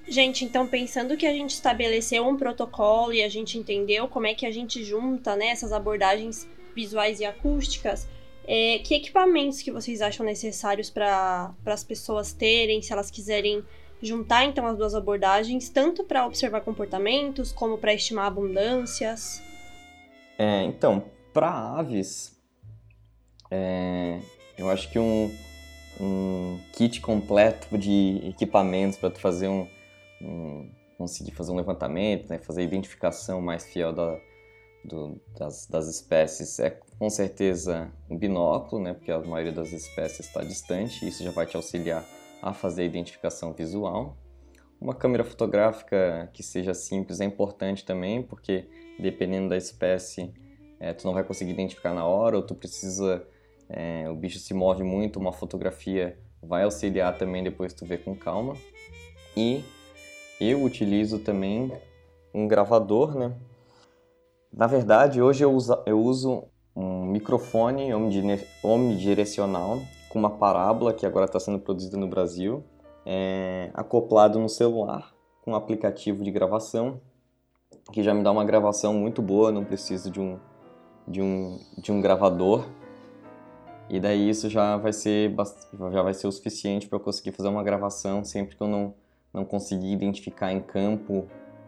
[0.08, 4.34] Gente, então pensando que a gente estabeleceu um protocolo e a gente entendeu como é
[4.34, 8.08] que a gente junta né, essas abordagens visuais e acústicas,
[8.46, 13.62] é, que equipamentos que vocês acham necessários para as pessoas terem, se elas quiserem
[14.00, 19.42] juntar então as duas abordagens, tanto para observar comportamentos como para estimar abundâncias?
[20.38, 22.34] É, então, para aves,
[23.50, 24.20] é,
[24.56, 25.36] eu acho que um,
[26.00, 29.68] um kit completo de equipamentos para tu fazer um,
[30.20, 34.18] um, conseguir fazer um levantamento, né, fazer a identificação mais fiel da,
[34.84, 40.26] do, das, das espécies é com certeza um binóculo, né, porque a maioria das espécies
[40.26, 42.04] está distante, isso já vai te auxiliar
[42.42, 44.16] a fazer a identificação visual.
[44.80, 50.32] Uma câmera fotográfica que seja simples é importante também, porque dependendo da espécie,
[50.78, 53.26] é, tu não vai conseguir identificar na hora, ou tu precisa
[53.68, 58.14] é, o bicho se move muito, uma fotografia vai auxiliar também depois tu ver com
[58.14, 58.56] calma.
[59.36, 59.62] E
[60.40, 61.72] eu utilizo também
[62.34, 63.34] um gravador, né?
[64.52, 67.90] Na verdade, hoje eu uso, eu uso um microfone
[68.62, 72.64] omnidirecional com uma parábola que agora está sendo produzida no Brasil,
[73.04, 77.00] é, acoplado no celular com um aplicativo de gravação
[77.92, 80.38] que já me dá uma gravação muito boa, não preciso de um,
[81.06, 82.66] de um, de um gravador
[83.88, 85.34] e daí isso já vai ser,
[85.92, 88.94] já vai ser o suficiente para eu conseguir fazer uma gravação sempre que eu não,
[89.32, 91.26] não conseguir identificar em campo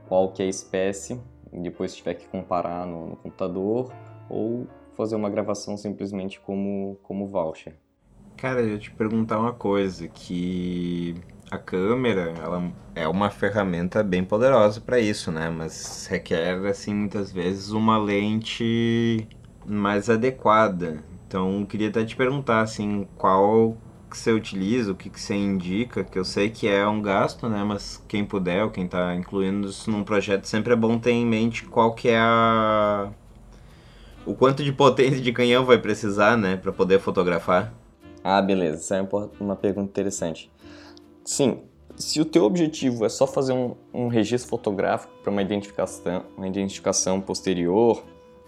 [0.09, 1.21] qual que é a espécie,
[1.53, 3.93] e depois tiver que comparar no, no computador,
[4.29, 7.75] ou fazer uma gravação simplesmente como, como voucher.
[8.37, 11.15] Cara, eu ia te perguntar uma coisa, que
[11.51, 15.51] a câmera, ela é uma ferramenta bem poderosa para isso, né?
[15.51, 19.29] Mas requer, assim, muitas vezes uma lente
[19.67, 21.03] mais adequada.
[21.27, 23.77] Então, queria até te perguntar, assim, qual
[24.11, 27.49] que você utiliza, o que, que você indica, que eu sei que é um gasto,
[27.49, 27.63] né?
[27.65, 31.25] Mas quem puder, ou quem está incluindo isso num projeto, sempre é bom ter em
[31.25, 33.11] mente qual que é a...
[34.27, 36.57] O quanto de potência de canhão vai precisar, né?
[36.57, 37.73] para poder fotografar.
[38.23, 38.79] Ah, beleza.
[38.79, 39.09] Essa é
[39.41, 40.51] uma pergunta interessante.
[41.25, 41.63] Sim,
[41.97, 46.47] se o teu objetivo é só fazer um, um registro fotográfico para uma identificação, uma
[46.47, 48.03] identificação posterior,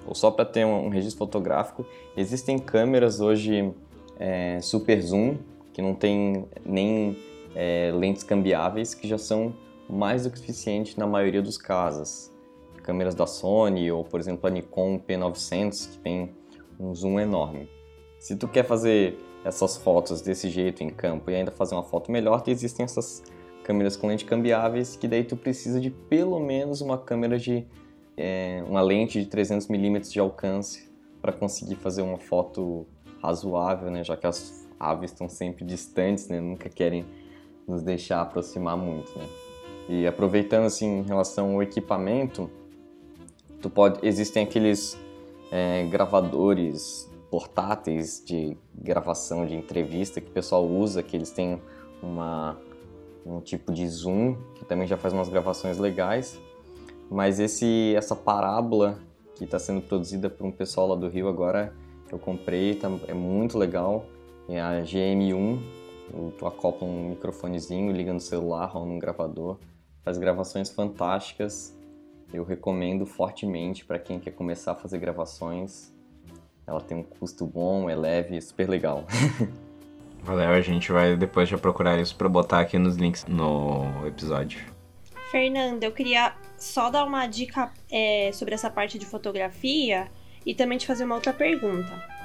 [0.06, 1.86] ou só para ter um, registro fotográfico.
[2.16, 3.72] Existem câmeras hoje
[4.18, 5.36] é, super zoom,
[5.72, 7.16] que não tem nem
[7.54, 9.54] é, lentes cambiáveis, que já são
[9.88, 12.30] mais do que suficiente na maioria dos casos.
[12.82, 16.30] Câmeras da Sony ou, por exemplo, a Nikon P900, que tem
[16.78, 17.68] um zoom enorme.
[18.18, 22.10] Se tu quer fazer essas fotos desse jeito em campo e ainda fazer uma foto
[22.10, 23.22] melhor, existem essas
[23.62, 27.64] câmeras com lente cambiáveis que daí tu precisa de pelo menos uma câmera de
[28.16, 32.86] é, uma lente de 300mm de alcance para conseguir fazer uma foto
[33.22, 34.02] razoável, né?
[34.02, 36.40] Já que as aves estão sempre distantes, né?
[36.40, 37.04] Nunca querem
[37.66, 39.26] nos deixar aproximar muito, né?
[39.88, 42.50] E aproveitando assim em relação ao equipamento,
[43.60, 44.98] tu pode existem aqueles
[45.50, 51.60] é, gravadores portáteis de gravação de entrevista que o pessoal usa, que eles têm
[52.02, 52.58] uma
[53.24, 56.40] um tipo de zoom que também já faz umas gravações legais
[57.12, 58.98] mas esse, essa parábola
[59.34, 61.74] que está sendo produzida por um pessoal lá do Rio agora,
[62.10, 64.06] eu comprei, tá, é muito legal.
[64.48, 65.60] É a GM1,
[66.38, 69.58] tu acopla um microfonezinho, liga no celular ou num gravador,
[70.04, 71.76] faz gravações fantásticas.
[72.32, 75.92] Eu recomendo fortemente para quem quer começar a fazer gravações.
[76.66, 79.04] Ela tem um custo bom, é leve, super legal.
[80.22, 84.64] Valeu, a gente vai depois já procurar isso para botar aqui nos links no episódio.
[85.32, 90.08] Fernanda, eu queria só dar uma dica é, sobre essa parte de fotografia
[90.46, 92.21] e também te fazer uma outra pergunta.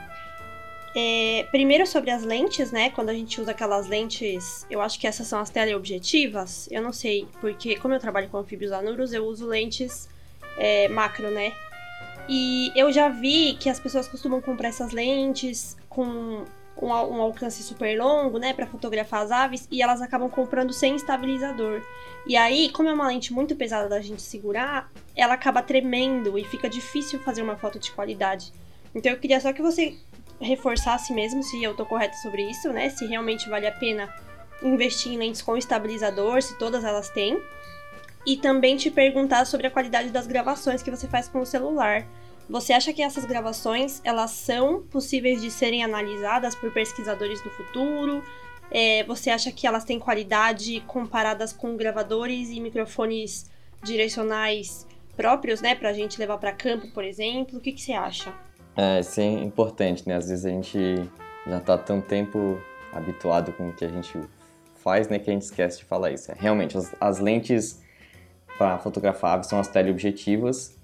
[0.96, 2.90] É, primeiro sobre as lentes, né?
[2.90, 6.68] Quando a gente usa aquelas lentes, eu acho que essas são as teleobjetivas.
[6.72, 10.10] Eu não sei, porque como eu trabalho com anfíbios anuros, eu uso lentes
[10.58, 11.54] é, macro, né?
[12.28, 16.46] E eu já vi que as pessoas costumam comprar essas lentes com
[16.82, 20.96] um, um alcance super longo, né, para fotografar as aves, e elas acabam comprando sem
[20.96, 21.82] estabilizador.
[22.26, 26.44] E aí, como é uma lente muito pesada da gente segurar, ela acaba tremendo e
[26.44, 28.52] fica difícil fazer uma foto de qualidade.
[28.94, 29.96] Então eu queria só que você
[30.40, 32.90] reforçasse mesmo se eu tô correta sobre isso, né?
[32.90, 34.14] Se realmente vale a pena
[34.62, 37.42] investir em lentes com estabilizador, se todas elas têm.
[38.26, 42.06] E também te perguntar sobre a qualidade das gravações que você faz com o celular.
[42.50, 48.24] Você acha que essas gravações elas são possíveis de serem analisadas por pesquisadores no futuro?
[48.70, 53.50] É, você acha que elas têm qualidade comparadas com gravadores e microfones
[53.82, 57.58] direcionais próprios, né, para a gente levar para campo, por exemplo?
[57.58, 58.34] O que, que você acha?
[58.78, 60.16] É, isso é importante, né?
[60.16, 61.10] Às vezes a gente
[61.48, 62.62] já está tão tempo
[62.94, 64.20] habituado com o que a gente
[64.76, 66.32] faz, né, que a gente esquece de falar isso.
[66.32, 67.82] É, realmente, as, as lentes
[68.58, 70.76] para fotografar aves são as teleobjetivas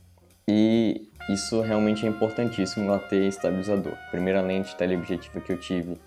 [0.47, 3.93] e isso realmente é importantíssimo ela ter estabilizador.
[3.93, 5.97] A primeira lente teleobjetiva que eu tive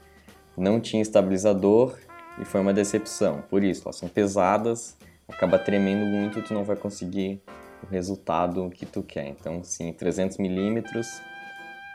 [0.56, 1.96] não tinha estabilizador
[2.38, 3.42] e foi uma decepção.
[3.48, 4.96] Por isso, elas são pesadas,
[5.28, 7.40] acaba tremendo muito, tu não vai conseguir
[7.82, 9.28] o resultado que tu quer.
[9.28, 11.06] Então, sim, 300 milímetros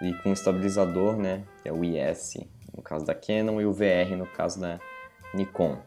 [0.01, 2.37] e com estabilizador, né, que é o IS
[2.75, 4.79] no caso da Canon e o VR no caso da
[5.33, 5.77] Nikon.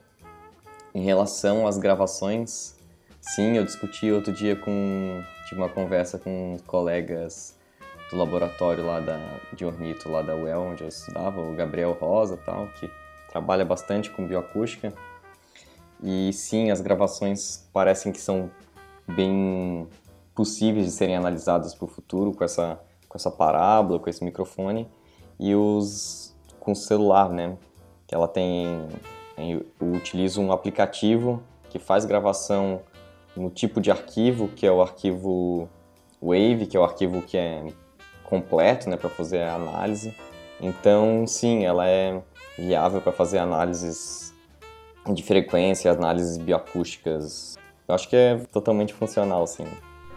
[0.94, 2.77] Em relação às gravações,
[3.20, 7.59] sim, eu discuti outro dia com tive uma conversa com colegas
[8.11, 9.18] do laboratório lá da
[9.53, 12.90] de ornito lá da UEL onde eu estudava, o Gabriel Rosa, tal, que
[13.29, 14.92] trabalha bastante com bioacústica.
[16.03, 18.50] E sim, as gravações parecem que são
[19.07, 19.88] bem
[20.35, 22.81] possíveis de serem analisadas para o futuro com essa
[23.14, 24.88] com essa parábola, com esse microfone
[25.38, 27.57] e os com o celular, né?
[28.09, 28.88] Que ela tem
[29.38, 32.81] eu utilizo um aplicativo que faz gravação
[33.37, 35.68] no tipo de arquivo, que é o arquivo
[36.20, 37.64] Wave, que é o arquivo que é
[38.24, 40.14] completo, né, para fazer a análise.
[40.61, 42.20] Então, sim, ela é
[42.57, 44.35] viável para fazer análises
[45.12, 47.57] de frequência, análises bioacústicas.
[47.87, 49.66] Eu acho que é totalmente funcional, sim.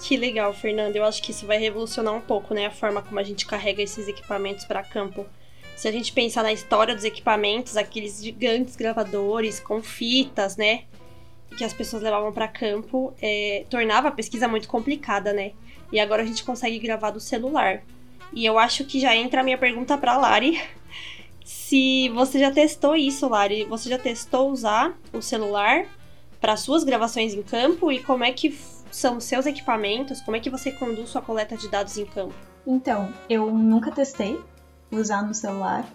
[0.02, 0.96] Que legal, Fernando.
[0.96, 3.82] Eu acho que isso vai revolucionar um pouco, né, a forma como a gente carrega
[3.82, 5.26] esses equipamentos para campo.
[5.76, 10.84] Se a gente pensar na história dos equipamentos, aqueles gigantes gravadores com fitas, né,
[11.56, 15.52] que as pessoas levavam para campo, é, tornava a pesquisa muito complicada, né?
[15.92, 17.84] E agora a gente consegue gravar do celular.
[18.34, 20.62] E eu acho que já entra a minha pergunta para Lari.
[21.44, 25.86] Se você já testou isso, Lari, você já testou usar o celular
[26.40, 28.50] para suas gravações em campo e como é que
[28.92, 30.22] são seus equipamentos?
[30.22, 32.34] Como é que você conduz sua coleta de dados em campo?
[32.66, 34.40] Então, eu nunca testei
[34.92, 35.86] usar no celular,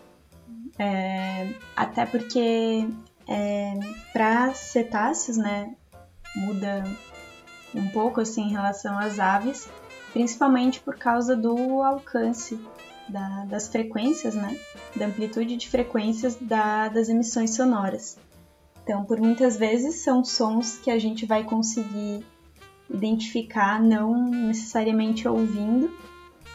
[0.78, 2.88] é, até porque
[3.28, 3.78] é,
[4.12, 5.74] para cetáceos, né,
[6.34, 6.84] muda
[7.74, 9.68] um pouco assim em relação às aves,
[10.12, 12.58] principalmente por causa do alcance
[13.08, 14.58] da, das frequências, né,
[14.96, 18.18] da amplitude de frequências da, das emissões sonoras.
[18.82, 22.24] Então, por muitas vezes são sons que a gente vai conseguir
[22.92, 25.90] identificar não necessariamente ouvindo,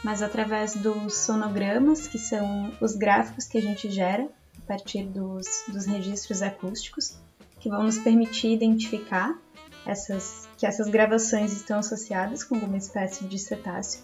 [0.04, 5.64] mas através dos sonogramas, que são os gráficos que a gente gera a partir dos,
[5.68, 7.18] dos registros acústicos,
[7.58, 9.36] que vão nos permitir identificar
[9.84, 14.00] essas, que essas gravações estão associadas com alguma espécie de cetáceo.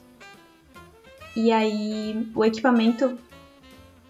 [1.36, 3.18] E aí, o equipamento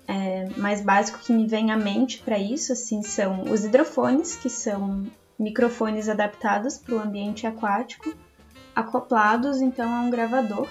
[0.07, 4.51] é, mais básico que me vem à mente para isso assim são os hidrofones, que
[4.51, 5.07] são
[5.39, 8.15] microfones adaptados para o ambiente aquático,
[8.75, 10.69] acoplados então a um gravador,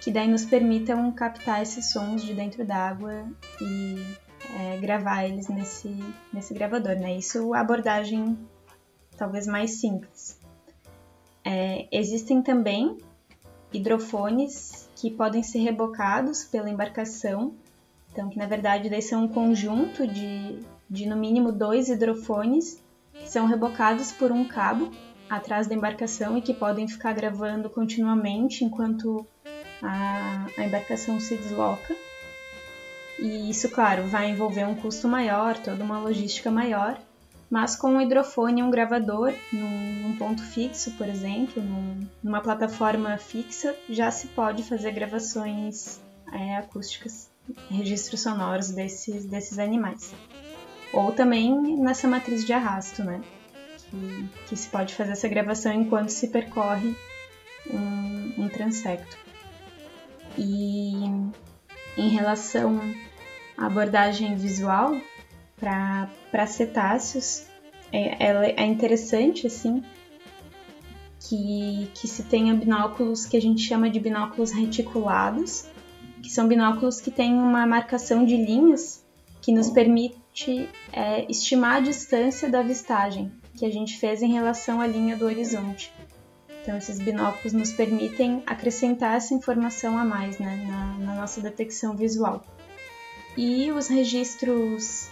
[0.00, 3.26] que daí nos permitam captar esses sons de dentro d'água
[3.60, 3.96] e
[4.58, 5.96] é, gravar eles nesse,
[6.32, 6.96] nesse gravador.
[6.96, 7.16] Né?
[7.16, 8.38] Isso a abordagem
[9.16, 10.38] talvez mais simples.
[11.44, 12.98] É, existem também
[13.72, 17.54] hidrofones que podem ser rebocados pela embarcação,
[18.12, 22.82] então que na verdade daí são um conjunto de, de no mínimo dois hidrofones
[23.24, 24.90] são rebocados por um cabo
[25.28, 29.26] atrás da embarcação e que podem ficar gravando continuamente enquanto
[29.82, 31.94] a, a embarcação se desloca.
[33.18, 36.98] E isso, claro, vai envolver um custo maior, toda uma logística maior,
[37.50, 42.40] mas com um hidrofone e um gravador num, num ponto fixo, por exemplo, num, numa
[42.40, 46.00] plataforma fixa, já se pode fazer gravações
[46.32, 47.30] é, acústicas,
[47.70, 50.12] registros sonoros desses, desses animais
[50.92, 53.20] ou também nessa matriz de arrasto, né?
[53.90, 56.94] que, que se pode fazer essa gravação enquanto se percorre
[57.70, 59.16] um, um transecto.
[60.36, 60.92] E
[61.96, 62.80] em relação
[63.56, 64.96] à abordagem visual
[65.58, 67.46] para cetáceos,
[67.92, 69.82] é, ela é interessante assim
[71.20, 75.66] que, que se tenha binóculos que a gente chama de binóculos reticulados,
[76.22, 79.04] que são binóculos que têm uma marcação de linhas
[79.40, 80.25] que nos permite
[80.92, 85.24] é, estimar a distância da avistagem que a gente fez em relação à linha do
[85.24, 85.92] horizonte.
[86.62, 91.96] Então, esses binóculos nos permitem acrescentar essa informação a mais né, na, na nossa detecção
[91.96, 92.44] visual.
[93.36, 95.08] E os registros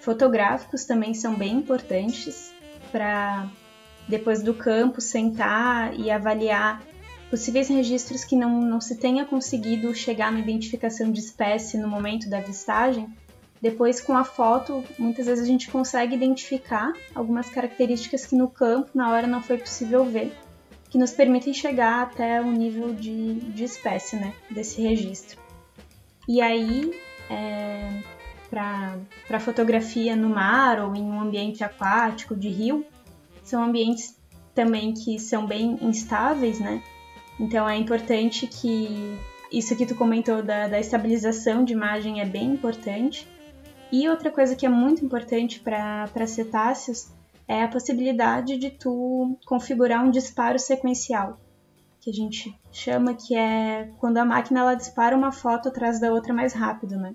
[0.00, 2.52] fotográficos também são bem importantes
[2.90, 3.48] para,
[4.08, 6.82] depois do campo, sentar e avaliar
[7.30, 12.28] possíveis registros que não, não se tenha conseguido chegar na identificação de espécie no momento
[12.28, 13.08] da avistagem.
[13.62, 18.90] Depois, com a foto, muitas vezes a gente consegue identificar algumas características que no campo,
[18.92, 20.36] na hora, não foi possível ver
[20.90, 25.38] que nos permitem chegar até o nível de, de espécie né, desse registro.
[26.28, 26.92] E aí,
[27.30, 28.02] é,
[28.50, 32.84] para fotografia no mar ou em um ambiente aquático, de rio,
[33.44, 34.18] são ambientes
[34.54, 36.82] também que são bem instáveis, né?
[37.38, 39.16] Então é importante que
[39.50, 43.26] isso que tu comentou da, da estabilização de imagem é bem importante.
[43.92, 47.12] E outra coisa que é muito importante para cetáceos
[47.46, 51.38] é a possibilidade de tu configurar um disparo sequencial,
[52.00, 56.10] que a gente chama que é quando a máquina ela dispara uma foto atrás da
[56.10, 57.14] outra mais rápido, né?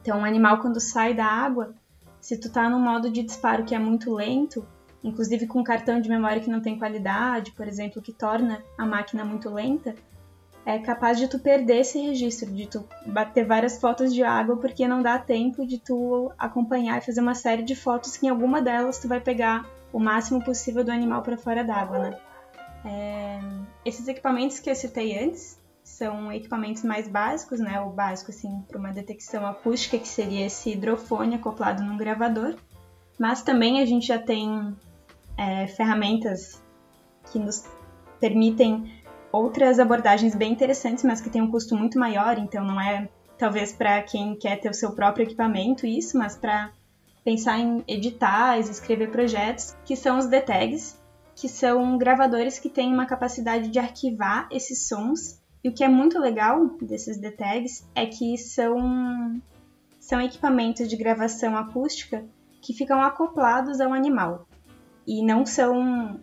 [0.00, 1.74] Então, um animal quando sai da água,
[2.20, 4.64] se tu tá num modo de disparo que é muito lento,
[5.02, 9.24] inclusive com cartão de memória que não tem qualidade, por exemplo, que torna a máquina
[9.24, 9.96] muito lenta,
[10.66, 14.88] é capaz de tu perder esse registro, de tu bater várias fotos de água porque
[14.88, 18.60] não dá tempo de tu acompanhar e fazer uma série de fotos que em alguma
[18.60, 22.18] delas tu vai pegar o máximo possível do animal para fora d'água, né?
[22.84, 23.40] É...
[23.84, 27.80] Esses equipamentos que eu citei antes são equipamentos mais básicos, né?
[27.80, 32.56] O básico assim para uma detecção acústica que seria esse hidrofone acoplado num gravador,
[33.16, 34.76] mas também a gente já tem
[35.38, 36.60] é, ferramentas
[37.30, 37.64] que nos
[38.18, 38.95] permitem
[39.36, 43.08] outras abordagens bem interessantes, mas que têm um custo muito maior, então não é
[43.38, 46.70] talvez para quem quer ter o seu próprio equipamento isso, mas para
[47.24, 50.98] pensar em editais, escrever projetos, que são os DTAGs,
[51.34, 55.42] que são gravadores que têm uma capacidade de arquivar esses sons.
[55.62, 59.40] E o que é muito legal desses DTAGs é que são,
[59.98, 62.24] são equipamentos de gravação acústica
[62.62, 64.46] que ficam acoplados ao animal
[65.06, 66.18] e não são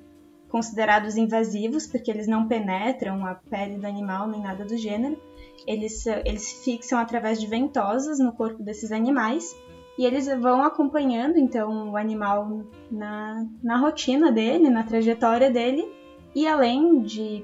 [0.54, 5.18] considerados invasivos, porque eles não penetram a pele do animal nem nada do gênero.
[5.66, 9.56] Eles, eles fixam através de ventosas no corpo desses animais
[9.98, 15.92] e eles vão acompanhando então o animal na, na rotina dele, na trajetória dele,
[16.36, 17.44] e além de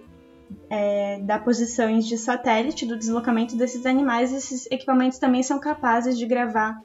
[0.69, 6.27] é, dar posições de satélite do deslocamento desses animais, esses equipamentos também são capazes de
[6.27, 6.79] gravar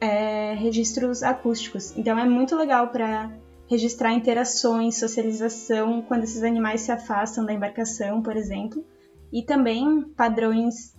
[0.00, 1.96] é, registros acústicos.
[1.96, 3.32] Então é muito legal para
[3.68, 8.84] registrar interações, socialização quando esses animais se afastam da embarcação, por exemplo,
[9.32, 10.94] e também padrões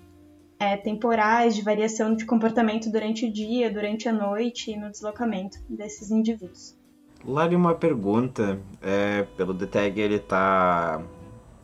[0.59, 5.57] é, temporais de variação de comportamento durante o dia, durante a noite e no deslocamento
[5.69, 6.77] desses indivíduos.
[7.23, 8.59] Lari, uma pergunta.
[8.81, 11.01] É, pelo DTEG ele está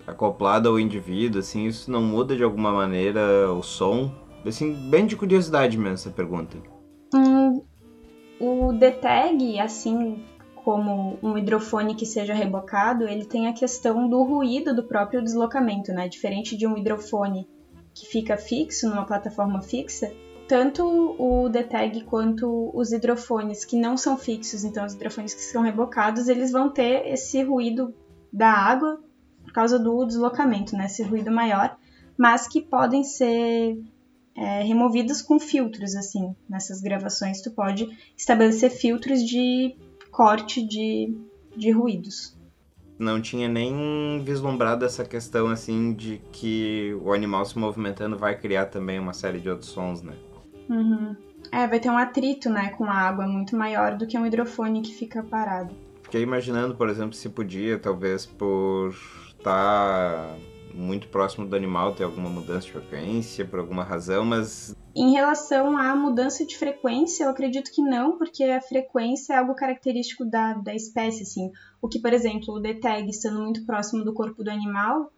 [0.07, 4.11] acoplado ao indivíduo, assim, isso não muda de alguma maneira o som?
[4.45, 6.57] Assim, bem de curiosidade mesmo essa pergunta.
[7.13, 7.61] Hum,
[8.39, 10.23] o DTEG, assim,
[10.63, 15.91] como um hidrofone que seja rebocado, ele tem a questão do ruído do próprio deslocamento,
[15.91, 16.07] né?
[16.07, 17.47] Diferente de um hidrofone
[17.93, 20.11] que fica fixo numa plataforma fixa,
[20.47, 20.83] tanto
[21.17, 26.27] o DTEG quanto os hidrofones que não são fixos, então os hidrofones que são rebocados,
[26.27, 27.93] eles vão ter esse ruído
[28.31, 29.01] da água
[29.43, 30.85] por causa do deslocamento, né?
[30.85, 31.77] Esse ruído maior,
[32.17, 33.81] mas que podem ser
[34.35, 36.35] é, removidos com filtros, assim.
[36.49, 37.87] Nessas gravações tu pode
[38.17, 39.75] estabelecer filtros de
[40.11, 41.15] corte de,
[41.55, 42.37] de ruídos.
[42.99, 48.67] Não tinha nem vislumbrado essa questão assim de que o animal se movimentando vai criar
[48.67, 50.13] também uma série de outros sons, né?
[50.69, 51.15] Uhum.
[51.51, 54.81] É, vai ter um atrito, né, com a água muito maior do que um hidrofone
[54.81, 55.73] que fica parado.
[56.03, 58.93] Fiquei imaginando, por exemplo, se podia, talvez por
[59.29, 60.35] estar tá
[60.73, 65.77] muito próximo do animal ter alguma mudança de frequência por alguma razão, mas em relação
[65.77, 70.53] à mudança de frequência, eu acredito que não, porque a frequência é algo característico da,
[70.53, 71.49] da espécie, assim.
[71.81, 75.09] O que, por exemplo, o DTEG estando muito próximo do corpo do animal,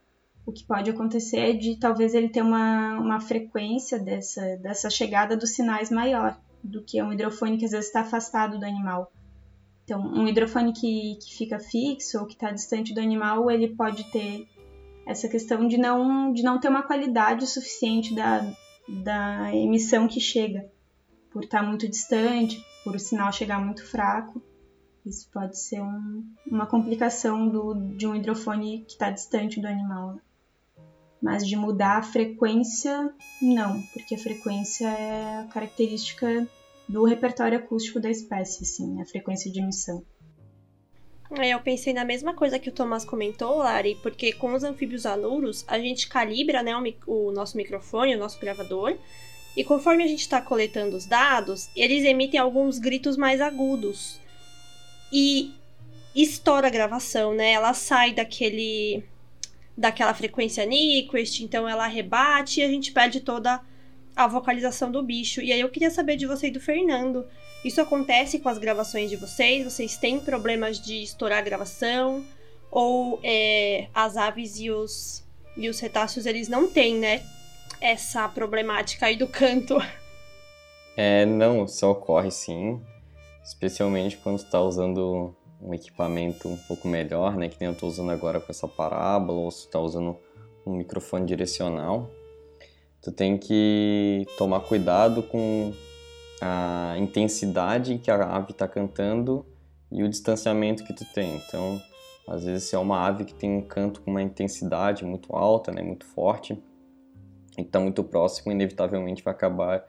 [0.45, 5.35] o que pode acontecer é de talvez ele ter uma, uma frequência dessa, dessa chegada
[5.35, 9.11] dos sinais maior do que um hidrofone que às vezes está afastado do animal.
[9.83, 14.03] Então, um hidrofone que, que fica fixo ou que está distante do animal, ele pode
[14.11, 14.47] ter
[15.05, 18.53] essa questão de não, de não ter uma qualidade suficiente da,
[18.87, 20.69] da emissão que chega,
[21.31, 24.41] por estar tá muito distante, por o sinal chegar muito fraco.
[25.05, 30.17] Isso pode ser um, uma complicação do, de um hidrofone que está distante do animal.
[31.21, 36.47] Mas de mudar a frequência, não, porque a frequência é a característica
[36.87, 40.03] do repertório acústico da espécie, assim, a frequência de emissão.
[41.39, 45.05] É, eu pensei na mesma coisa que o Thomas comentou, Lari, porque com os anfíbios
[45.05, 48.95] aluros, a gente calibra né, o, o nosso microfone, o nosso gravador,
[49.55, 54.19] e conforme a gente está coletando os dados, eles emitem alguns gritos mais agudos.
[55.11, 55.53] E
[56.15, 57.51] estoura a gravação, né?
[57.51, 59.03] Ela sai daquele
[59.75, 63.59] daquela frequência Nyquist, então ela rebate e a gente perde toda
[64.15, 65.41] a vocalização do bicho.
[65.41, 67.25] E aí eu queria saber de você e do Fernando.
[67.63, 69.63] Isso acontece com as gravações de vocês?
[69.63, 72.23] Vocês têm problemas de estourar a gravação?
[72.69, 75.23] Ou é, as aves e os,
[75.55, 77.23] e os retáceos, eles não têm, né?
[77.79, 79.77] Essa problemática aí do canto.
[80.97, 82.81] É, não, isso ocorre sim.
[83.43, 87.47] Especialmente quando está usando um equipamento um pouco melhor, né?
[87.47, 90.17] Que nem eu estou usando agora com essa parábola, ou se está usando
[90.65, 92.09] um microfone direcional
[93.03, 95.73] tu tem que tomar cuidado com
[96.43, 99.45] a intensidade que a ave está cantando
[99.91, 101.37] e o distanciamento que tu tem.
[101.37, 101.81] Então,
[102.27, 105.71] às vezes, se é uma ave que tem um canto com uma intensidade muito alta,
[105.71, 106.61] né, muito forte,
[107.57, 109.85] e está muito próximo, inevitavelmente vai acabar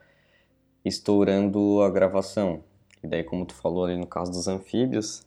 [0.83, 2.63] estourando a gravação.
[3.03, 5.25] E daí, como tu falou ali no caso dos anfíbios,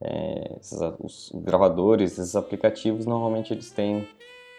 [0.00, 4.06] é, esses, os gravadores, esses aplicativos, normalmente eles têm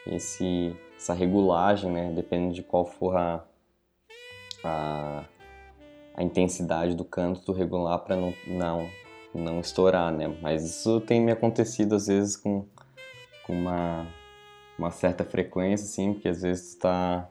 [0.07, 2.11] esse essa regulagem, né?
[2.15, 3.43] Dependendo de qual for a,
[4.63, 5.23] a,
[6.15, 8.89] a intensidade do canto, tu regular para não, não,
[9.33, 10.33] não estourar, né?
[10.41, 12.65] Mas isso tem me acontecido às vezes com,
[13.45, 14.07] com uma,
[14.79, 17.29] uma certa frequência, assim, porque às vezes tá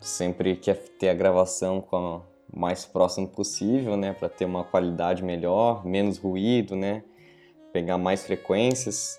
[0.00, 4.62] tu sempre quer ter a gravação com a mais próximo possível, né, para ter uma
[4.62, 7.02] qualidade melhor, menos ruído, né,
[7.72, 9.18] pegar mais frequências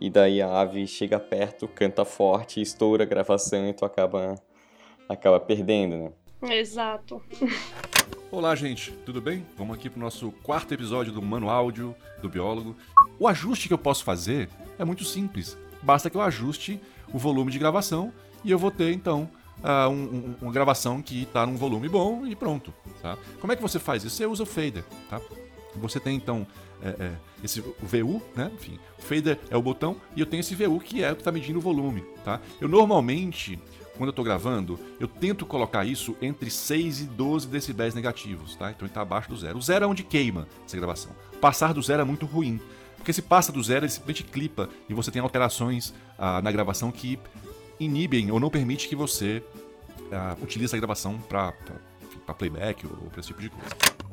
[0.00, 4.36] e daí a ave chega perto, canta forte, estoura a gravação e tu acaba,
[5.08, 6.12] acaba perdendo, né?
[6.42, 7.20] Exato.
[8.30, 9.44] Olá, gente, tudo bem?
[9.56, 12.76] Vamos aqui para o nosso quarto episódio do Mano Áudio do Biólogo.
[13.18, 15.58] O ajuste que eu posso fazer é muito simples.
[15.82, 16.80] Basta que eu ajuste
[17.12, 18.12] o volume de gravação
[18.44, 19.28] e eu vou ter então
[19.58, 22.72] uh, um, um, uma gravação que está num volume bom e pronto.
[23.02, 23.18] Tá?
[23.40, 24.16] Como é que você faz isso?
[24.16, 24.84] Você usa o fader.
[25.10, 25.20] Tá?
[25.74, 26.46] Você tem então
[26.82, 27.12] é, é,
[27.42, 28.50] esse VU, né?
[28.54, 31.20] Enfim, o fader é o botão e eu tenho esse VU que é o que
[31.20, 32.40] está medindo o volume, tá?
[32.60, 33.58] Eu normalmente,
[33.98, 38.70] quando eu estou gravando, eu tento colocar isso entre 6 e 12 decibéis negativos, tá?
[38.70, 39.58] Então ele está abaixo do zero.
[39.58, 41.10] O zero é onde queima essa gravação.
[41.40, 42.60] Passar do zero é muito ruim,
[42.96, 46.92] porque se passa do zero, ele simplesmente clipa e você tem alterações ah, na gravação
[46.92, 47.18] que
[47.78, 49.42] inibem ou não permite que você
[50.12, 51.52] ah, utilize a gravação para
[52.38, 54.07] playback ou para esse tipo de coisa.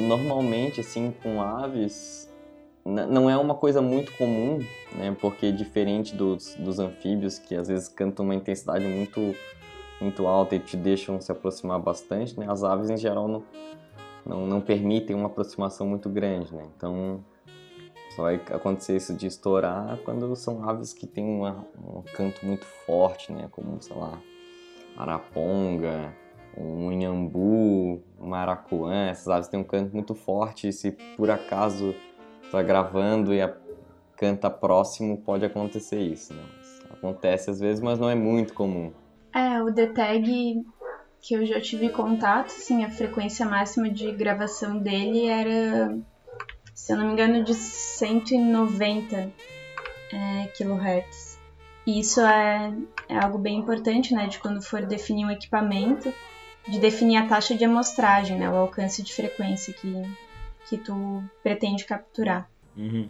[0.00, 2.30] Normalmente, assim, com aves,
[2.84, 4.58] não é uma coisa muito comum,
[4.96, 5.14] né?
[5.20, 9.34] Porque diferente dos, dos anfíbios, que às vezes cantam uma intensidade muito,
[10.00, 12.46] muito alta e te deixam se aproximar bastante, né?
[12.48, 13.42] As aves, em geral, não,
[14.24, 16.66] não, não permitem uma aproximação muito grande, né?
[16.76, 17.22] Então,
[18.16, 22.64] só vai acontecer isso de estourar quando são aves que têm uma, um canto muito
[22.64, 23.48] forte, né?
[23.50, 24.18] Como, sei lá,
[24.96, 26.14] araponga,
[26.56, 31.94] um inhambu, um maracuã, essas aves têm um canto muito forte e se por acaso
[32.42, 33.54] está gravando e a
[34.16, 36.42] canta próximo, pode acontecer isso, né?
[36.90, 38.92] acontece às vezes, mas não é muito comum.
[39.34, 40.62] É, o DTEG
[41.20, 45.98] que eu já tive contato, assim, a frequência máxima de gravação dele era,
[46.74, 51.38] se eu não me engano, de 190 é, kHz.
[51.86, 52.72] E isso é,
[53.08, 56.12] é algo bem importante, né, de quando for definir um equipamento,
[56.68, 60.02] de definir a taxa de amostragem, né, o alcance de frequência que,
[60.68, 62.48] que tu pretende capturar.
[62.76, 63.08] Uhum.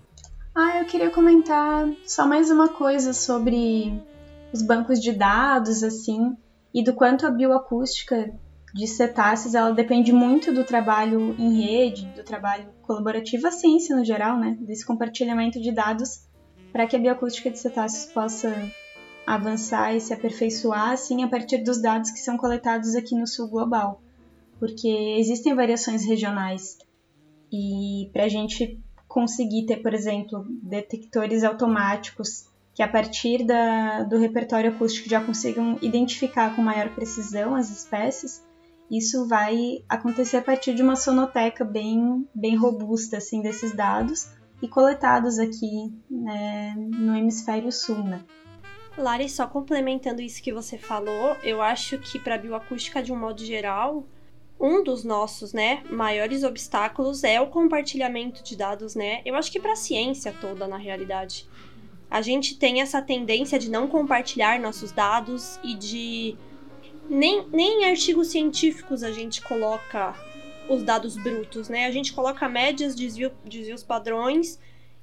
[0.55, 3.92] Ah, eu queria comentar só mais uma coisa sobre
[4.53, 6.36] os bancos de dados, assim,
[6.74, 8.32] e do quanto a bioacústica
[8.72, 14.05] de cetáceos ela depende muito do trabalho em rede, do trabalho colaborativo, a ciência no
[14.05, 16.24] geral, né, desse compartilhamento de dados
[16.72, 18.70] para que a bioacústica de cetáceos possa
[19.26, 23.48] avançar e se aperfeiçoar assim a partir dos dados que são coletados aqui no sul
[23.48, 24.02] global,
[24.58, 26.78] porque existem variações regionais
[27.52, 34.16] e para a gente conseguir ter, por exemplo, detectores automáticos que a partir da, do
[34.16, 38.42] repertório acústico já consigam identificar com maior precisão as espécies.
[38.90, 44.28] Isso vai acontecer a partir de uma sonoteca bem, bem robusta assim desses dados
[44.62, 48.20] e coletados aqui né, no hemisfério sul, né?
[49.01, 53.44] Lari, só complementando isso que você falou, eu acho que para bioacústica de um modo
[53.44, 54.05] geral,
[54.61, 59.22] um dos nossos, né, maiores obstáculos é o compartilhamento de dados, né?
[59.24, 61.48] Eu acho que para a ciência toda, na realidade.
[62.11, 66.36] A gente tem essa tendência de não compartilhar nossos dados e de
[67.09, 70.14] nem, nem em artigos científicos a gente coloca
[70.68, 71.86] os dados brutos, né?
[71.86, 74.59] A gente coloca médias, desvio, desvios padrões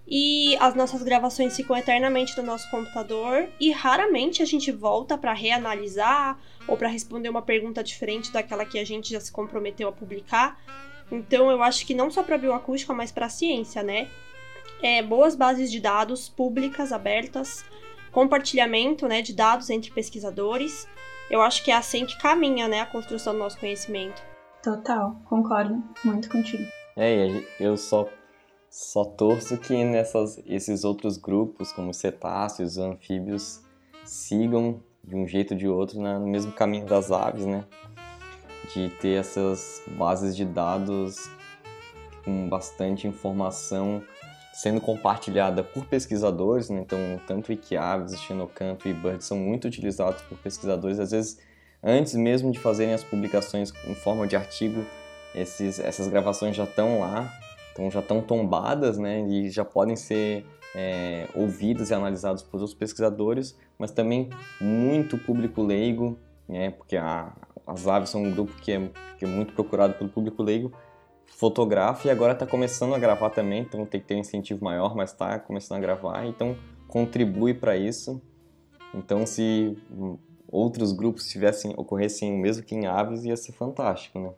[0.07, 5.33] e as nossas gravações ficam eternamente no nosso computador e raramente a gente volta para
[5.33, 9.91] reanalisar ou para responder uma pergunta diferente daquela que a gente já se comprometeu a
[9.91, 10.57] publicar.
[11.11, 14.07] Então eu acho que não só para bioacústica, mas para ciência, né?
[14.81, 17.65] É, boas bases de dados públicas, abertas,
[18.11, 20.87] compartilhamento né, de dados entre pesquisadores.
[21.29, 24.21] Eu acho que é assim que caminha né, a construção do nosso conhecimento.
[24.63, 26.63] Total, concordo muito contigo.
[26.95, 28.07] É, eu só
[28.77, 33.59] só torço que nessas, esses outros grupos, como cetáceos, anfíbios,
[34.05, 37.65] sigam de um jeito ou de outro né, no mesmo caminho das aves, né?
[38.71, 41.27] De ter essas bases de dados
[42.23, 44.03] com bastante informação
[44.53, 46.79] sendo compartilhada por pesquisadores, né?
[46.79, 51.39] então tanto Wikiaves, Xenocanto e Bird são muito utilizados por pesquisadores, às vezes
[51.81, 54.85] antes mesmo de fazerem as publicações em forma de artigo,
[55.33, 57.31] esses, essas gravações já estão lá
[57.77, 60.43] então já estão tombadas, né, e já podem ser
[60.75, 66.17] é, e analisadas por outros pesquisadores, mas também muito público leigo,
[66.49, 67.31] né, porque a,
[67.67, 70.73] as aves são um grupo que é, que é muito procurado pelo público leigo,
[71.27, 74.95] fotografa e agora está começando a gravar também, então tem que ter um incentivo maior,
[74.95, 76.57] mas está começando a gravar, então
[76.87, 78.19] contribui para isso.
[78.91, 79.77] Então se
[80.47, 84.31] outros grupos tivessem ocorressem mesmo que em aves ia ser fantástico, né?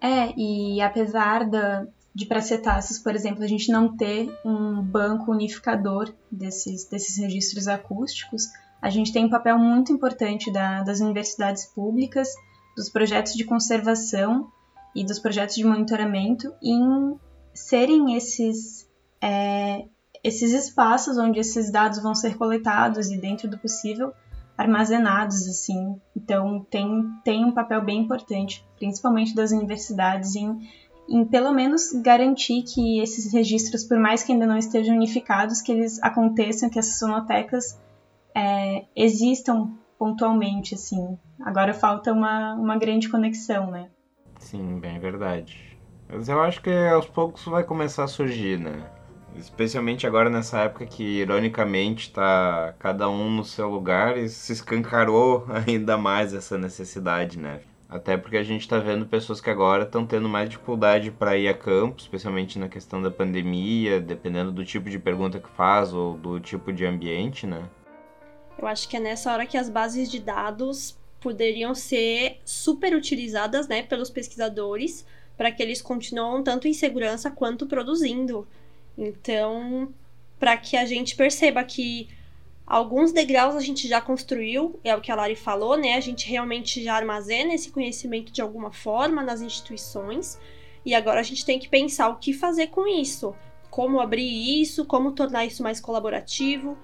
[0.00, 5.30] É, e apesar da, de para cetáceos, por exemplo, a gente não ter um banco
[5.30, 8.44] unificador desses, desses registros acústicos,
[8.80, 12.28] a gente tem um papel muito importante da, das universidades públicas,
[12.76, 14.50] dos projetos de conservação
[14.94, 17.18] e dos projetos de monitoramento em
[17.54, 18.88] serem esses,
[19.20, 19.86] é,
[20.22, 24.12] esses espaços onde esses dados vão ser coletados e, dentro do possível,
[24.56, 26.00] armazenados, assim.
[26.16, 30.58] Então, tem, tem um papel bem importante, principalmente das universidades, em
[31.08, 35.72] em pelo menos garantir que esses registros, por mais que ainda não estejam unificados, que
[35.72, 37.80] eles aconteçam, que essas sonotecas
[38.34, 41.18] é, existam pontualmente, assim.
[41.40, 43.88] Agora falta uma, uma grande conexão, né?
[44.38, 45.78] Sim, bem verdade.
[46.08, 48.84] Mas eu acho que aos poucos vai começar a surgir, né?
[49.36, 55.46] Especialmente agora nessa época que, ironicamente, tá cada um no seu lugar e se escancarou
[55.66, 57.60] ainda mais essa necessidade, né?
[57.92, 61.46] Até porque a gente está vendo pessoas que agora estão tendo mais dificuldade para ir
[61.46, 66.16] a campo, especialmente na questão da pandemia, dependendo do tipo de pergunta que faz ou
[66.16, 67.68] do tipo de ambiente, né?
[68.58, 73.68] Eu acho que é nessa hora que as bases de dados poderiam ser super utilizadas,
[73.68, 75.04] né, pelos pesquisadores,
[75.36, 78.48] para que eles continuem tanto em segurança quanto produzindo.
[78.96, 79.92] Então,
[80.40, 82.08] para que a gente perceba que
[82.72, 85.92] Alguns degraus a gente já construiu, é o que a Lari falou, né?
[85.92, 90.38] A gente realmente já armazena esse conhecimento de alguma forma nas instituições.
[90.82, 93.36] E agora a gente tem que pensar o que fazer com isso.
[93.68, 96.78] Como abrir isso, como tornar isso mais colaborativo,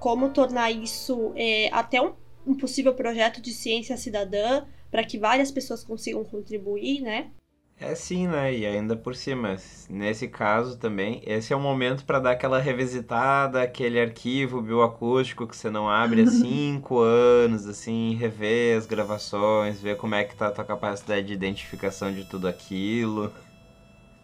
[0.00, 2.14] como tornar isso é, até um,
[2.46, 7.30] um possível projeto de ciência cidadã para que várias pessoas consigam contribuir, né?
[7.78, 8.54] É sim, né?
[8.54, 9.56] E ainda por cima,
[9.90, 15.56] nesse caso também, esse é o momento para dar aquela revisitada, aquele arquivo bioacústico que
[15.56, 20.48] você não abre há cinco anos, assim, rever as gravações, ver como é que tá
[20.48, 23.32] a tua capacidade de identificação de tudo aquilo.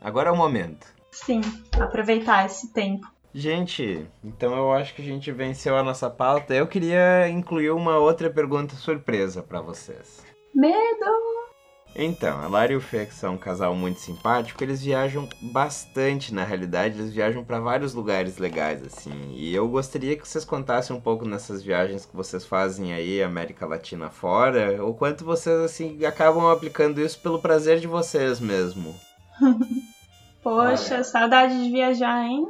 [0.00, 0.86] Agora é o momento.
[1.10, 1.40] Sim,
[1.78, 3.06] aproveitar esse tempo.
[3.34, 6.54] Gente, então eu acho que a gente venceu a nossa pauta.
[6.54, 10.24] Eu queria incluir uma outra pergunta surpresa para vocês.
[10.54, 11.49] Medo!
[11.94, 16.32] Então, a Lara e o Fê, que são um casal muito simpático, eles viajam bastante
[16.32, 19.32] na realidade, eles viajam para vários lugares legais, assim.
[19.32, 23.66] E eu gostaria que vocês contassem um pouco nessas viagens que vocês fazem aí, América
[23.66, 28.94] Latina fora, ou quanto vocês, assim, acabam aplicando isso pelo prazer de vocês mesmo.
[30.42, 31.04] Poxa, Olha.
[31.04, 32.46] saudade de viajar, hein?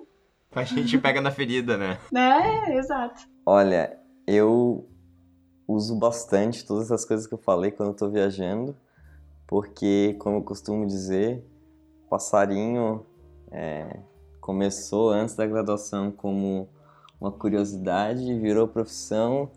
[0.52, 1.98] A gente pega na ferida, né?
[2.14, 3.22] É, exato.
[3.44, 4.86] Olha, eu
[5.66, 8.76] uso bastante todas essas coisas que eu falei quando eu tô viajando
[9.50, 11.44] porque, como eu costumo dizer,
[12.08, 13.04] passarinho
[13.50, 13.98] é,
[14.40, 16.68] começou antes da graduação como
[17.20, 19.50] uma curiosidade, virou profissão,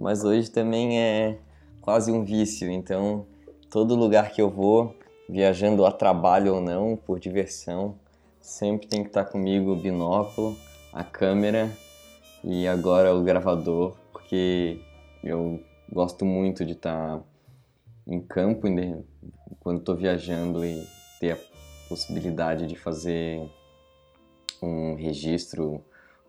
[0.00, 1.38] mas hoje também é
[1.80, 2.68] quase um vício.
[2.68, 3.24] Então,
[3.70, 4.96] todo lugar que eu vou,
[5.28, 7.94] viajando a trabalho ou não, por diversão,
[8.40, 10.56] sempre tem que estar comigo o binóculo,
[10.92, 11.70] a câmera
[12.42, 14.80] e agora o gravador, porque
[15.22, 17.22] eu gosto muito de estar
[18.08, 18.66] em campo
[19.60, 20.86] quando estou viajando e
[21.20, 21.38] ter a
[21.88, 23.48] possibilidade de fazer
[24.62, 25.82] um registro,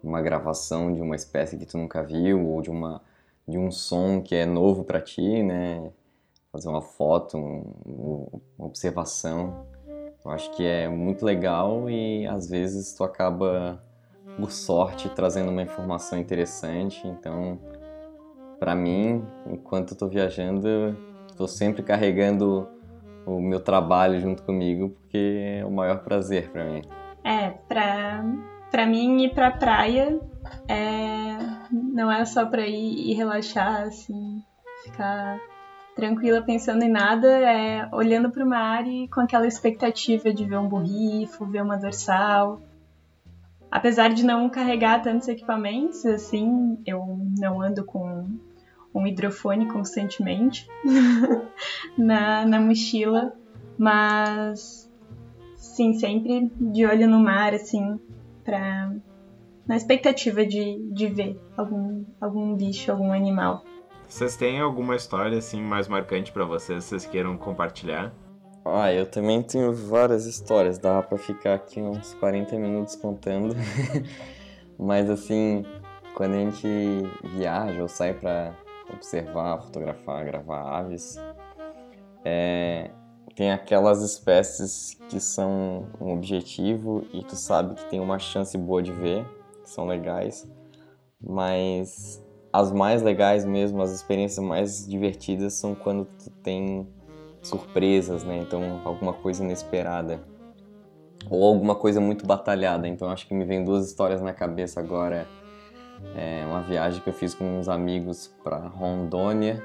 [0.03, 3.01] uma gravação de uma espécie que tu nunca viu ou de uma
[3.47, 5.89] de um som que é novo para ti, né?
[6.51, 9.65] Fazer uma foto, um, uma observação.
[10.23, 13.81] Eu acho que é muito legal e às vezes tu acaba
[14.35, 17.07] por sorte trazendo uma informação interessante.
[17.07, 17.57] Então,
[18.59, 20.97] para mim, enquanto eu tô viajando,
[21.29, 22.67] estou sempre carregando
[23.27, 26.81] o meu trabalho junto comigo, porque é o maior prazer para mim.
[27.23, 28.23] É, pra,
[28.71, 30.17] pra mim ir pra praia
[30.67, 31.37] é,
[31.71, 34.41] não é só pra ir relaxar, assim,
[34.83, 35.37] ficar
[35.93, 40.69] tranquila pensando em nada, é olhando pro mar e com aquela expectativa de ver um
[40.69, 42.61] borrifo, ver uma dorsal.
[43.69, 48.39] Apesar de não carregar tantos equipamentos, assim, eu não ando com
[48.97, 50.67] um hidrofone constantemente
[51.97, 53.33] na, na mochila,
[53.77, 54.91] mas
[55.55, 57.99] sim, sempre de olho no mar, assim,
[58.43, 58.91] pra,
[59.67, 63.63] na expectativa de, de ver algum, algum bicho, algum animal.
[64.07, 68.13] Vocês têm alguma história assim mais marcante para vocês, vocês queiram compartilhar?
[68.65, 73.55] Ah, eu também tenho várias histórias, dá para ficar aqui uns 40 minutos contando.
[74.77, 75.65] Mas assim,
[76.15, 76.67] quando a gente
[77.35, 78.53] viaja ou sai para
[78.93, 81.19] observar, fotografar, gravar aves,
[82.23, 82.91] é,
[83.35, 88.81] tem aquelas espécies que são um objetivo e tu sabe que tem uma chance boa
[88.81, 89.25] de ver,
[89.63, 90.49] que são legais,
[91.21, 96.87] mas as mais legais mesmo, as experiências mais divertidas são quando tu tem
[97.41, 98.39] surpresas, né?
[98.39, 100.19] Então alguma coisa inesperada
[101.29, 102.87] ou alguma coisa muito batalhada.
[102.87, 105.27] Então acho que me vem duas histórias na cabeça agora
[106.15, 109.63] é uma viagem que eu fiz com uns amigos para Rondônia,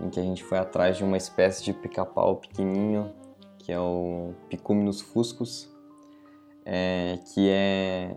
[0.00, 3.12] em que a gente foi atrás de uma espécie de pica-pau pequenininho,
[3.58, 5.70] que é o Picuminus fuscus,
[6.64, 8.16] é, que é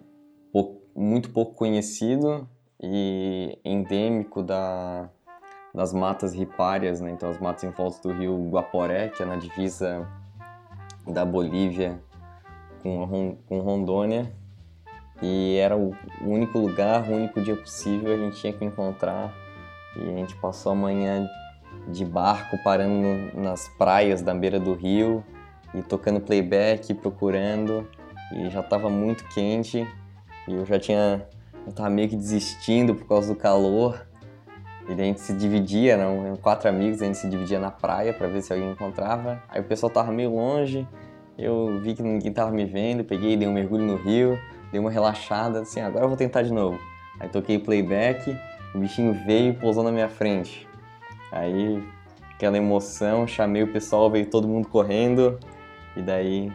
[0.95, 2.47] muito pouco conhecido
[2.82, 5.09] e endêmico da,
[5.74, 7.11] das matas ripárias, né?
[7.11, 10.07] então as matas em volta do rio Guaporé, que é na divisa
[11.05, 12.01] da Bolívia
[12.82, 14.34] com, com Rondônia,
[15.22, 19.34] e era o único lugar, o único dia possível a gente tinha que encontrar.
[19.95, 21.28] E a gente passou a manhã
[21.88, 25.24] de barco parando nas praias da beira do rio
[25.74, 27.88] e tocando playback, procurando.
[28.34, 29.88] E já estava muito quente
[30.47, 31.26] e eu já tinha
[31.66, 34.05] eu tava meio que desistindo por causa do calor.
[34.88, 38.28] E a gente se dividia, não, quatro amigos, a gente se dividia na praia para
[38.28, 39.41] ver se alguém encontrava.
[39.49, 40.88] Aí o pessoal tava meio longe,
[41.39, 44.38] eu vi que ninguém tava me vendo, peguei, dei um mergulho no rio
[44.72, 46.80] dei uma relaxada, assim, agora eu vou tentar de novo.
[47.20, 48.38] Aí toquei playback,
[48.74, 50.68] o bichinho veio e pousou na minha frente.
[51.32, 51.84] Aí,
[52.34, 55.39] aquela emoção, chamei o pessoal, veio todo mundo correndo,
[55.95, 56.51] e daí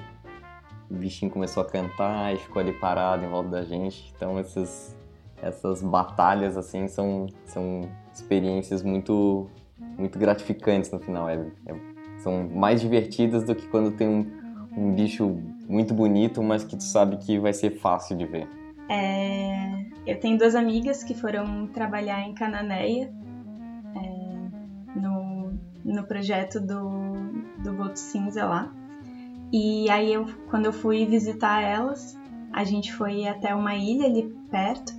[0.90, 4.12] o bichinho começou a cantar e ficou ali parado em volta da gente.
[4.14, 4.96] Então, essas,
[5.40, 9.48] essas batalhas, assim, são, são experiências muito,
[9.96, 11.28] muito gratificantes no final.
[11.28, 11.36] É,
[11.66, 11.74] é,
[12.18, 14.26] são mais divertidas do que quando tem um,
[14.76, 15.38] um bicho
[15.70, 18.48] muito bonito, mas que tu sabe que vai ser fácil de ver.
[18.88, 23.12] É, eu tenho duas amigas que foram trabalhar em Cananéia
[23.94, 25.52] é, no,
[25.84, 27.14] no projeto do,
[27.62, 28.72] do Boto Cinza lá.
[29.52, 32.18] E aí eu, quando eu fui visitar elas,
[32.52, 34.92] a gente foi até uma ilha ali perto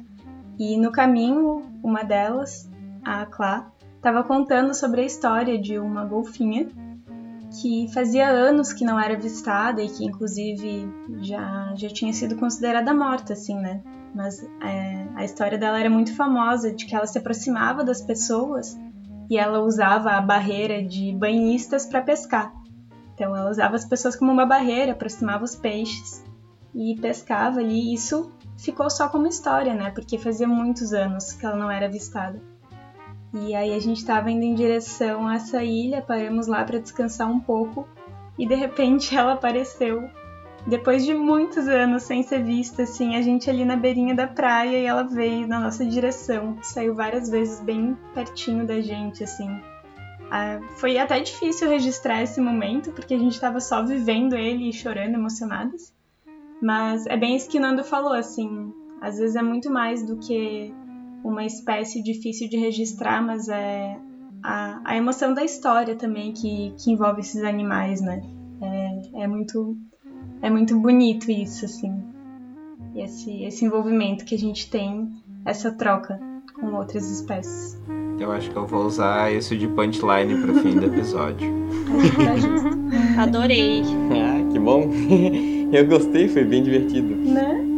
[0.57, 2.69] e no caminho uma delas,
[3.03, 6.67] a Clá, estava contando sobre a história de uma golfinha
[7.59, 10.89] que fazia anos que não era avistada e que inclusive
[11.19, 13.81] já, já tinha sido considerada morta, assim, né?
[14.15, 18.77] Mas é, a história dela era muito famosa, de que ela se aproximava das pessoas
[19.29, 22.53] e ela usava a barreira de banhistas para pescar.
[23.13, 26.23] Então ela usava as pessoas como uma barreira, aproximava os peixes
[26.73, 27.91] e pescava ali.
[27.91, 29.91] E isso ficou só como história, né?
[29.91, 32.41] Porque fazia muitos anos que ela não era avistada.
[33.33, 37.29] E aí a gente estava indo em direção a essa ilha, paramos lá para descansar
[37.31, 37.87] um pouco
[38.37, 40.09] e de repente ela apareceu.
[40.67, 44.77] Depois de muitos anos sem ser vista, assim, a gente ali na beirinha da praia
[44.77, 46.57] e ela veio na nossa direção.
[46.61, 49.49] Saiu várias vezes bem pertinho da gente, assim.
[50.29, 54.73] Ah, foi até difícil registrar esse momento, porque a gente estava só vivendo ele e
[54.73, 55.91] chorando, emocionadas.
[56.61, 58.71] Mas é bem isso que Nando falou, assim,
[59.01, 60.71] Às vezes é muito mais do que
[61.23, 63.97] uma espécie difícil de registrar, mas é
[64.43, 68.21] a, a emoção da história também que, que envolve esses animais, né?
[68.61, 69.77] É, é, muito,
[70.41, 72.03] é muito bonito isso, assim.
[72.95, 75.09] Esse, esse envolvimento que a gente tem,
[75.45, 76.19] essa troca
[76.59, 77.79] com outras espécies.
[78.19, 81.51] Eu acho que eu vou usar isso de punchline pro fim do episódio.
[83.17, 83.81] Adorei.
[84.11, 84.89] Ah, que bom.
[85.71, 87.15] Eu gostei, foi bem divertido.
[87.15, 87.70] Né?